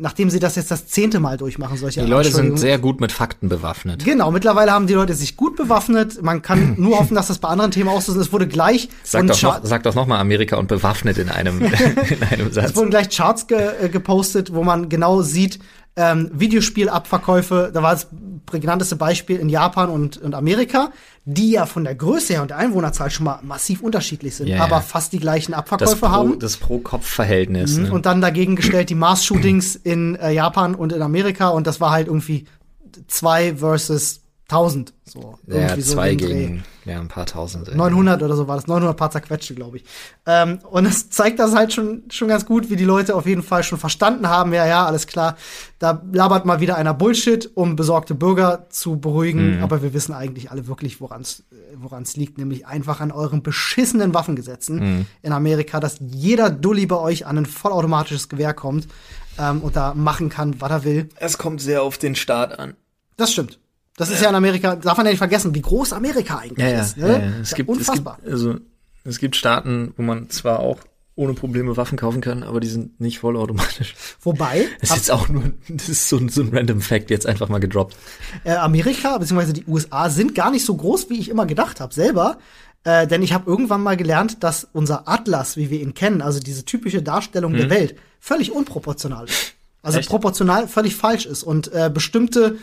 [0.00, 3.10] nachdem sie das jetzt das zehnte Mal durchmachen, solche Die Leute sind sehr gut mit
[3.10, 4.04] Fakten bewaffnet.
[4.04, 6.22] Genau, mittlerweile haben die Leute sich gut bewaffnet.
[6.22, 8.18] Man kann nur hoffen, dass das bei anderen Themen auch so ist.
[8.18, 11.18] Es wurde gleich Sag von doch, Char- noch, sag doch noch mal Amerika und bewaffnet
[11.18, 11.60] in einem,
[12.10, 12.70] in einem Satz.
[12.70, 15.58] Es wurden gleich Charts ge äh, gepostet, wo man genau sieht,
[15.98, 18.06] ähm, Videospielabverkäufe, da war das
[18.46, 20.92] prägnanteste Beispiel in Japan und, und Amerika,
[21.24, 24.62] die ja von der Größe her und der Einwohnerzahl schon mal massiv unterschiedlich sind, ja.
[24.62, 26.38] aber fast die gleichen Das Abverkäufe Pro, haben.
[26.38, 27.76] das Pro-Kopf-Verhältnis.
[27.76, 27.92] Ne?
[27.92, 31.90] Und dann dagegen gestellt die Mass-Shootings in äh, Japan und in Amerika und das war
[31.90, 32.46] halt irgendwie
[33.08, 34.20] zwei versus
[34.50, 34.94] 1000.
[35.04, 36.26] So, ja, irgendwie so zwei Dreh.
[36.26, 37.68] gegen ja, ein paar tausend.
[37.68, 37.76] ey.
[37.76, 39.84] 900 oder so war das, 900 paar zerquetschte, glaube ich.
[40.24, 43.42] Ähm, und es zeigt das halt schon, schon ganz gut, wie die Leute auf jeden
[43.42, 45.36] Fall schon verstanden haben, ja, ja, alles klar,
[45.78, 50.50] da labert mal wieder einer Bullshit, um besorgte Bürger zu beruhigen, aber wir wissen eigentlich
[50.50, 51.44] alle wirklich, woran es
[51.74, 56.96] woran es liegt, nämlich einfach an euren beschissenen Waffengesetzen in Amerika, dass jeder Dulli bei
[56.96, 58.88] euch an ein vollautomatisches Gewehr kommt
[59.38, 61.08] ähm, und da machen kann, was er will.
[61.16, 62.74] Es kommt sehr auf den Staat an.
[63.16, 63.58] Das stimmt.
[63.98, 66.96] Das ist ja in Amerika, darf man ja nicht vergessen, wie groß Amerika eigentlich ist.
[66.96, 67.04] Ne?
[67.06, 68.18] Es Ja, gibt, es gibt, unfassbar.
[68.24, 68.54] also,
[69.04, 70.78] es gibt Staaten, wo man zwar auch
[71.14, 73.94] ohne Probleme Waffen kaufen kann, aber die sind nicht vollautomatisch.
[74.22, 77.26] Wobei, Das ist jetzt auch nur, das ist so ein, so ein random Fact jetzt
[77.26, 77.96] einfach mal gedroppt.
[78.44, 79.52] äh, Amerika bzw.
[79.52, 82.38] die USA sind gar nicht so groß, wie ich immer gedacht habe selber.
[82.84, 86.38] Äh, denn ich habe irgendwann mal gelernt, dass unser Atlas, wie wir ihn kennen, also
[86.38, 89.54] diese typische Darstellung der Welt, völlig unproportional ist.
[89.88, 90.10] Also Echt?
[90.10, 92.56] proportional völlig falsch ist und äh, bestimmte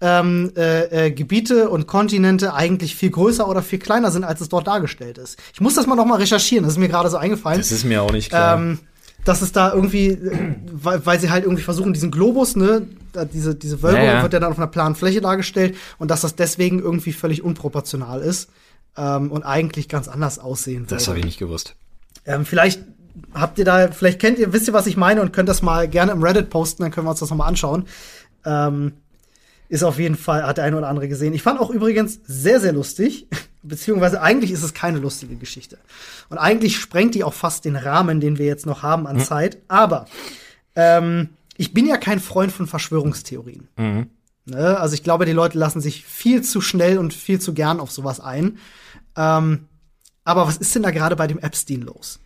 [0.00, 4.48] ähm, äh, äh, Gebiete und Kontinente eigentlich viel größer oder viel kleiner sind, als es
[4.48, 5.38] dort dargestellt ist.
[5.54, 7.58] Ich muss das mal noch mal recherchieren, das ist mir gerade so eingefallen.
[7.58, 8.58] Das ist mir auch nicht klar.
[8.58, 8.80] Ähm,
[9.24, 12.84] dass es da irgendwie, äh, weil, weil sie halt irgendwie versuchen, diesen Globus, ne,
[13.32, 14.22] diese, diese Wölbung Ja, ja.
[14.22, 18.22] wird ja dann auf einer planen Fläche dargestellt und dass das deswegen irgendwie völlig unproportional
[18.22, 18.50] ist
[18.96, 21.10] ähm, und eigentlich ganz anders aussehen das würde.
[21.10, 21.76] habe ich nicht gewusst.
[22.26, 22.80] Ähm, vielleicht
[23.34, 25.88] habt ihr da, vielleicht kennt ihr, wisst ihr, was ich meine und könnt das mal
[25.88, 27.86] gerne im Reddit posten, dann können wir uns das nochmal anschauen.
[28.44, 28.92] Ähm,
[29.68, 31.32] ist auf jeden Fall, hat der eine oder andere gesehen.
[31.32, 33.26] Ich fand auch übrigens sehr, sehr lustig,
[33.62, 35.78] beziehungsweise eigentlich ist es keine lustige Geschichte.
[36.28, 39.58] Und eigentlich sprengt die auch fast den Rahmen, den wir jetzt noch haben an Zeit.
[39.68, 40.06] Aber
[40.76, 43.68] ähm, ich bin ja kein Freund von Verschwörungstheorien.
[44.44, 44.78] Ne?
[44.78, 47.90] Also ich glaube, die Leute lassen sich viel zu schnell und viel zu gern auf
[47.90, 48.58] sowas ein.
[49.16, 49.68] Ähm,
[50.24, 52.20] aber was ist denn da gerade bei dem Epstein los?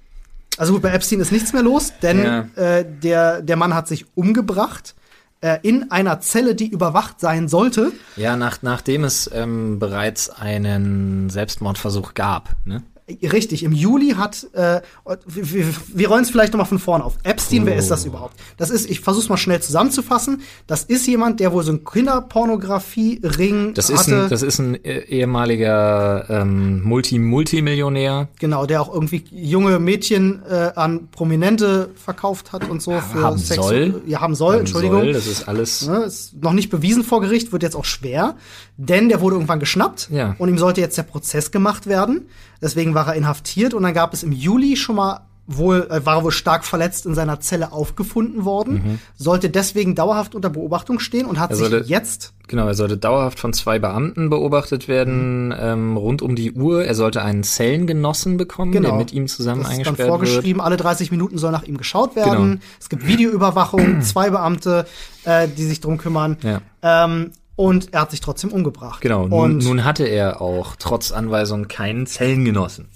[0.58, 2.40] Also gut, bei Epstein ist nichts mehr los, denn Ja.
[2.56, 4.94] äh, der, der Mann hat sich umgebracht
[5.42, 7.92] äh, in einer Zelle, die überwacht sein sollte.
[8.16, 12.82] Ja, nach, nachdem es ähm, bereits einen Selbstmordversuch gab, ne?
[13.08, 14.80] Richtig, im Juli hat, äh,
[15.26, 17.14] wir, wir, rollen es vielleicht noch mal von vorne auf.
[17.22, 18.34] Epstein, wer ist das überhaupt?
[18.56, 20.42] Das ist, ich versuch's mal schnell zusammenzufassen.
[20.66, 24.24] Das ist jemand, der wohl so einen Kinderpornografie-Ring Das ist hatte.
[24.24, 28.28] ein, das ist ein äh, ehemaliger ähm, Multi Multimillionär.
[28.38, 33.38] genau, der auch irgendwie junge Mädchen äh, an Prominente verkauft hat und so für haben
[33.38, 34.02] Sex- soll.
[34.06, 35.00] Ja, haben soll, Haben Entschuldigung.
[35.02, 35.86] Soll, das ist alles.
[35.86, 38.36] Ne, ist noch nicht bewiesen vor Gericht, wird jetzt auch schwer,
[38.76, 40.34] denn der wurde irgendwann geschnappt Ja.
[40.38, 42.28] und ihm sollte jetzt der Prozess gemacht werden.
[42.62, 46.16] Deswegen war er inhaftiert und dann gab es im Juli schon mal wohl, äh, war
[46.16, 51.24] er wohl stark verletzt in seiner Zelle aufgefunden worden, sollte deswegen dauerhaft unter Beobachtung stehen
[51.24, 51.54] und hat Mhm.
[51.54, 56.20] Er sich sollte- jetzt Genau, er sollte dauerhaft von zwei Beamten beobachtet werden, ähm, rund
[56.22, 56.84] um die Uhr.
[56.84, 59.68] Er sollte einen Zellengenossen bekommen, der mit ihm zusammen Genau.
[59.68, 60.08] das ist dann eingesperrt wird.
[60.30, 62.50] vorgeschrieben, alle 30 Minuten soll nach ihm geschaut werden.
[62.52, 62.62] Genau.
[62.80, 64.86] Es gibt Videoüberwachung, zwei Beamte,
[65.24, 66.36] äh, die sich drum kümmern.
[66.42, 66.60] Ja.
[66.82, 69.00] Ähm, und er hat sich trotzdem umgebracht.
[69.00, 72.88] Genau, nun, Und nun hatte er auch trotz Anweisung keinen Zellengenossen.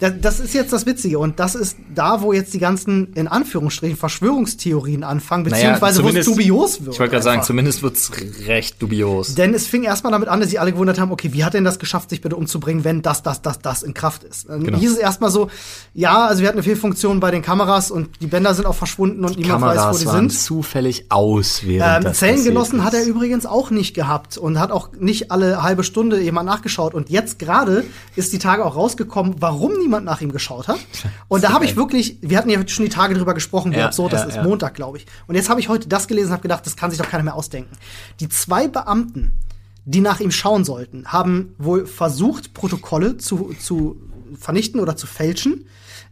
[0.00, 3.26] Das, das ist jetzt das Witzige und das ist da, wo jetzt die ganzen, in
[3.26, 6.94] Anführungsstrichen, Verschwörungstheorien anfangen, beziehungsweise wo es dubios wird.
[6.94, 8.12] Ich wollte gerade sagen, zumindest wird's
[8.46, 9.34] recht dubios.
[9.34, 11.64] Denn es fing erstmal damit an, dass sich alle gewundert haben, okay, wie hat denn
[11.64, 14.48] das geschafft, sich bitte umzubringen, wenn das, das, das, das in Kraft ist?
[14.48, 14.78] Dann Genau.
[14.78, 15.50] hieß es erstmal so,
[15.94, 19.24] ja, also wir hatten eine Fehlfunktion bei den Kameras und die Bänder sind auch verschwunden
[19.24, 20.38] und niemand weiß, wo Kameras die waren sind.
[20.40, 25.32] zufällig aus, während Ähm, Zellengenossen hat er übrigens auch nicht gehabt und hat auch nicht
[25.32, 26.94] alle halbe Stunde jemand nachgeschaut.
[26.94, 27.84] Und jetzt gerade
[28.14, 30.78] ist die Tage auch rausgekommen, warum niemand nach ihm geschaut hat.
[31.28, 33.86] Und da habe ich wirklich, wir hatten ja schon die Tage drüber gesprochen, wie Ja,
[33.86, 34.42] absurd das ja, ist, ja.
[34.42, 35.06] Montag, glaube ich.
[35.26, 37.24] Und jetzt habe ich heute das gelesen und habe gedacht, das kann sich doch keiner
[37.24, 37.76] mehr ausdenken.
[38.20, 39.38] Die zwei Beamten,
[39.84, 44.00] die nach ihm schauen sollten, haben wohl versucht, Protokolle zu, zu
[44.38, 45.66] vernichten oder zu fälschen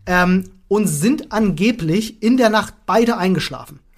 [0.07, 3.81] ähm, und sind angeblich in der Nacht beide eingeschlafen.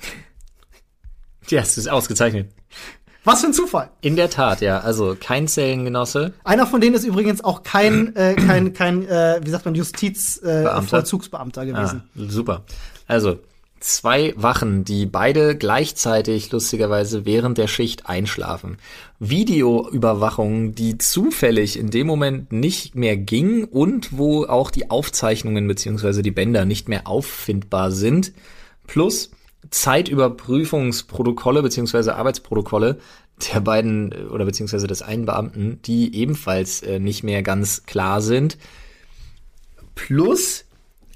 [1.50, 2.52] Ja, es ist ausgezeichnet.
[3.28, 3.90] Was für ein Zufall.
[4.00, 4.80] In der Tat, ja.
[4.80, 6.32] Also kein Zellengenosse.
[6.44, 10.38] Einer von denen ist übrigens auch kein, äh, kein, kein, äh, wie sagt man, Justiz,
[10.38, 10.88] äh, Beamter?
[10.88, 12.04] Vollzugsbeamter gewesen.
[12.16, 12.64] Ah, super.
[13.06, 13.38] Also,
[13.80, 18.78] zwei Wachen, die beide gleichzeitig lustigerweise während der Schicht einschlafen.
[19.18, 26.22] Videoüberwachung, die zufällig in dem Moment nicht mehr ging und wo auch die Aufzeichnungen beziehungsweise
[26.22, 28.32] die Bänder nicht mehr auffindbar sind.
[28.86, 29.32] Plus
[29.70, 32.98] Zeitüberprüfungsprotokolle beziehungsweise Arbeitsprotokolle
[33.52, 38.20] der beiden äh, oder beziehungsweise des einen Beamten, die ebenfalls äh, nicht mehr ganz klar
[38.20, 38.58] sind.
[39.94, 40.64] Plus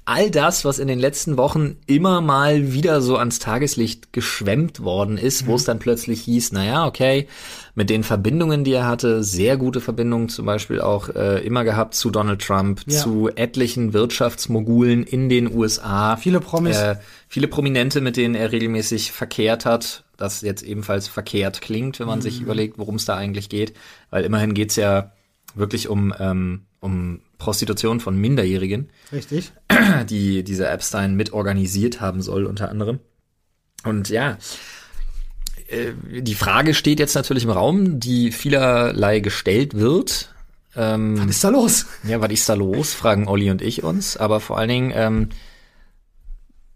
[0.05, 5.17] all das, was in den letzten Wochen immer mal wieder so ans Tageslicht geschwemmt worden
[5.17, 7.27] ist, wo es dann plötzlich hieß, naja, okay,
[7.75, 11.95] mit den Verbindungen, die er hatte, sehr gute Verbindungen zum Beispiel auch äh, immer gehabt
[11.95, 12.99] zu Donald Trump, Ja.
[12.99, 16.17] zu etlichen Wirtschaftsmogulen in den USA.
[16.17, 16.77] Viele Promis.
[16.77, 16.95] Äh,
[17.27, 22.21] viele Prominente, mit denen er regelmäßig verkehrt hat, das jetzt ebenfalls verkehrt klingt, wenn man
[22.21, 22.45] sich Mhm.
[22.45, 23.73] überlegt, worum es da eigentlich geht.
[24.09, 25.11] Weil immerhin geht's ja
[25.55, 29.51] wirklich um, ähm, um Prostitution von Minderjährigen Richtig.
[30.09, 32.99] die diese Epstein mit organisiert haben soll, unter anderem.
[33.83, 34.37] Und ja,
[35.67, 40.33] äh, die Frage steht jetzt natürlich im Raum, die vielerlei gestellt wird.
[40.75, 41.85] Ähm, Was ist da los?
[42.03, 44.17] ja, was ist da los, fragen Olli und ich uns.
[44.17, 45.29] Aber vor allen Dingen, ähm,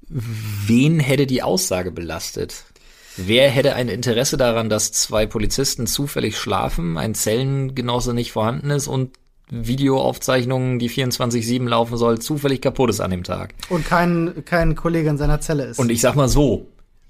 [0.09, 2.65] wen hätte die Aussage belastet?
[3.17, 8.87] Wer hätte ein Interesse daran, dass zwei Polizisten zufällig schlafen, ein Zellengenosse nicht vorhanden ist
[8.87, 9.17] und
[9.49, 13.53] Videoaufzeichnungen, die 24-7 laufen soll, zufällig kaputt ist an dem Tag?
[13.69, 15.79] Und kein, kein Kollege in seiner Zelle ist.
[15.79, 16.67] Und ich sag mal so,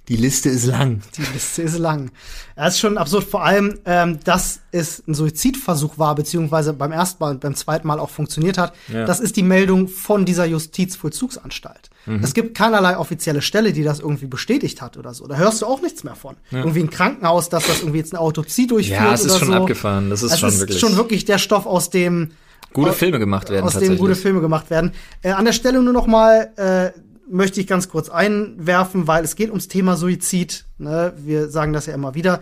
[0.08, 1.01] die Liste ist lang.
[1.18, 2.12] Die Liste ist lang.
[2.55, 7.22] Das ist schon absurd, vor allem, ähm, dass es ein Suizidversuch war, beziehungsweise beim ersten
[7.24, 8.74] Mal und beim zweiten Mal auch funktioniert hat.
[8.88, 9.05] Ja.
[9.05, 11.89] Das ist die Meldung von dieser Justizvollzugsanstalt.
[12.05, 12.24] Mhm.
[12.24, 15.28] Es gibt keinerlei offizielle Stelle, die das irgendwie bestätigt hat oder so.
[15.28, 16.36] Da hörst du auch nichts mehr von.
[16.51, 19.53] Irgendwie ein Krankenhaus, dass das irgendwie jetzt eine Autopsie durchführt Ja, es ist schon so.
[19.53, 20.10] abgefahren.
[20.10, 22.32] Das ist es schon ist wirklich- schon wirklich der Stoff, aus dem
[22.74, 24.91] Gute Filme gemacht werden aus dem gute Filme gemacht werden.
[25.24, 26.91] Äh, an der Stelle nur noch mal äh,
[27.30, 30.65] möchte ich ganz kurz einwerfen, weil es geht ums Thema Suizid.
[30.78, 31.13] Ne?
[31.17, 32.41] Wir sagen das ja immer wieder.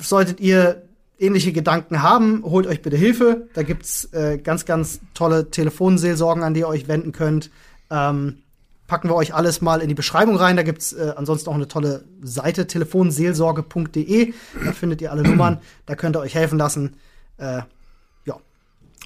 [0.00, 0.82] Solltet ihr
[1.18, 3.48] ähnliche Gedanken haben, holt euch bitte Hilfe.
[3.54, 7.50] Da gibt's äh, ganz, ganz tolle Telefonseelsorgen, an die ihr euch wenden könnt.
[7.90, 8.38] Ähm,
[8.86, 10.56] packen wir euch alles mal in die Beschreibung rein.
[10.56, 14.34] Da gibt's äh, ansonsten auch eine tolle Seite, telefonseelsorge.de.
[14.64, 15.58] Da findet ihr alle Nummern.
[15.86, 16.96] Da könnt ihr euch helfen lassen.
[17.36, 17.62] Äh,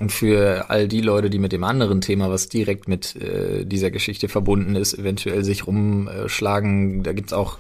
[0.00, 3.90] Und für all die Leute, die mit dem anderen Thema, was direkt mit äh, dieser
[3.90, 7.58] Geschichte verbunden ist, eventuell sich rumschlagen, da gibt's auch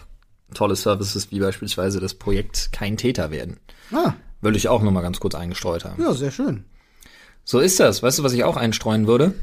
[0.54, 3.58] tolle Services, wie beispielsweise das Projekt Kein Täter werden.
[3.92, 6.00] ah, Würde ich auch noch mal ganz kurz eingestreut haben.
[6.02, 6.64] ja, sehr schön.
[7.44, 8.02] So ist das.
[8.02, 9.34] Weißt du, was ich auch einstreuen würde?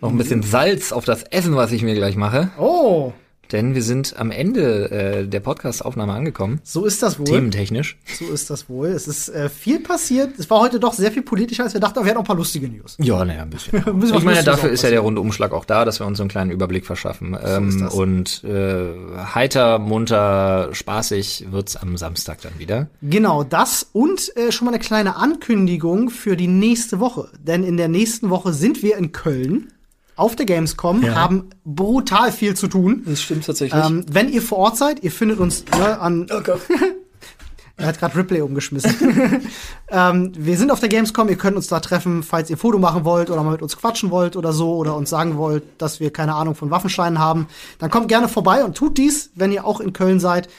[0.00, 2.50] Noch ein bisschen Salz auf das Essen, was ich mir gleich mache.
[2.58, 3.12] Oh,
[3.52, 6.60] Denn wir sind am Ende äh, der Podcast-Aufnahme angekommen.
[6.62, 7.26] so ist das wohl.
[7.26, 7.98] Thementechnisch.
[8.18, 8.88] So ist das wohl.
[8.88, 10.38] Es ist äh, viel passiert.
[10.38, 12.26] Es war heute doch sehr viel politischer, als wir dachten, aber wir hatten auch ein
[12.26, 12.96] paar lustige News.
[12.98, 13.82] Ja, naja, ein bisschen.
[14.20, 16.50] Ich meine, dafür ist ja der Rundumschlag auch da, dass wir uns so einen kleinen
[16.50, 17.36] Überblick verschaffen.
[17.42, 17.94] Ähm, ist das.
[17.94, 18.84] und äh,
[19.34, 22.88] heiter, munter, spaßig wird's am Samstag dann wieder.
[23.02, 27.28] Genau das und äh, schon mal eine kleine Ankündigung für die nächste Woche.
[27.38, 29.68] Denn in der nächsten Woche sind wir in Köln
[30.20, 31.14] auf der Gamescom, Ja.
[31.14, 33.02] haben brutal viel zu tun.
[33.06, 33.84] Das stimmt tatsächlich.
[33.84, 36.26] Ähm, wenn ihr vor Ort seid, ihr findet uns ne, an.
[36.32, 36.60] oh Gott.
[37.76, 39.40] Er hat gerade Ripley umgeschmissen.
[39.88, 43.06] ähm, wir sind auf der Gamescom, ihr könnt uns da treffen, falls ihr Foto machen
[43.06, 46.12] wollt oder mal mit uns quatschen wollt oder so oder uns sagen wollt, dass wir
[46.12, 47.46] keine Ahnung von Waffenscheinen haben.
[47.78, 50.50] Dann kommt gerne vorbei und tut dies, wenn ihr auch in Köln seid.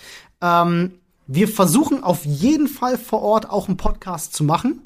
[0.42, 0.94] Ähm,
[1.28, 4.82] wir versuchen auf jeden Fall vor Ort auch einen Podcast zu machen.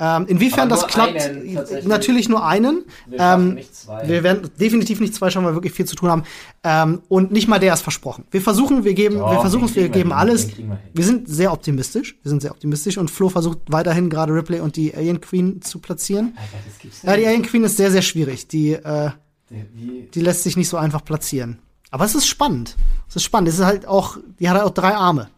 [0.00, 1.88] Ähm, inwiefern das klappt, einen, tatsächlich.
[1.88, 2.84] natürlich nur einen.
[3.06, 3.58] Wir Ähm,
[4.04, 6.22] wir werden definitiv nicht zwei schauen, weil wir wirklich viel zu tun haben.
[6.62, 8.24] Ähm, und nicht mal der ist versprochen.
[8.30, 10.56] Wir versuchen, wir geben, Doch, wir versuchen es, wir geben hin, alles.
[10.56, 10.78] wir.
[10.94, 12.16] Wir sind sehr optimistisch.
[12.22, 15.80] Wir sind sehr optimistisch und Flo versucht weiterhin gerade Ripley und die Alien Queen zu
[15.80, 16.36] platzieren.
[16.36, 18.46] Alter, Ja, die Alien Queen ist sehr, sehr schwierig.
[18.46, 19.10] Die, äh,
[19.50, 21.58] Wie, die lässt sich nicht so einfach platzieren.
[21.90, 22.76] Aber es ist spannend.
[23.08, 23.48] Es ist spannend.
[23.48, 25.28] Es ist halt auch, die hat halt auch drei Arme.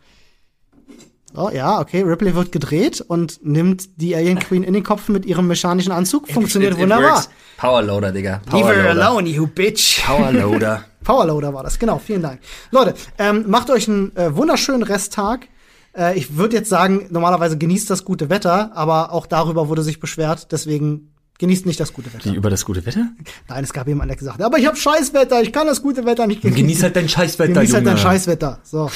[1.34, 5.24] Oh ja, okay, Ripley wird gedreht und nimmt die Alien Queen in den Kopf mit
[5.26, 6.28] ihrem mechanischen Anzug.
[6.28, 7.24] Funktioniert wunderbar.
[7.56, 8.40] Powerloader, Digga.
[8.52, 9.06] Leave her Powerloader.
[9.08, 10.02] alone, you bitch.
[10.04, 10.84] Powerloader.
[11.04, 12.40] Powerloader war das, genau, vielen Dank.
[12.70, 15.48] Leute, ähm, macht euch einen äh, wunderschönen Resttag.
[15.96, 19.98] Äh, ich würde jetzt sagen, normalerweise genießt das gute Wetter, aber auch darüber wurde sich
[20.00, 22.30] beschwert, deswegen genießt nicht das gute Wetter.
[22.30, 23.08] Wie über das gute Wetter?
[23.48, 26.04] Nein, es gab jemanden, der gesagt hat, aber ich habe Scheißwetter, ich kann das gute
[26.04, 26.62] Wetter nicht genießen.
[26.62, 27.98] Genieß halt dein Scheißwetter, Genieß halt dein.
[27.98, 28.58] Scheißwetter.
[28.62, 28.90] So.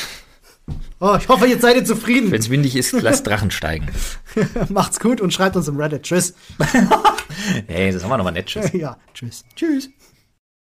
[1.01, 2.31] Oh, ich hoffe, jetzt seid ihr zufrieden.
[2.31, 3.89] Wenn's windig ist, lass Drachen steigen.
[4.71, 6.05] Macht's gut und schreibt uns im Reddit.
[6.05, 6.35] Tschüss.
[7.67, 8.47] Ey, das haben wir nochmal nett.
[8.47, 8.73] Tschüss.
[8.73, 9.45] Ja, tschüss.
[9.55, 9.91] Tschüss.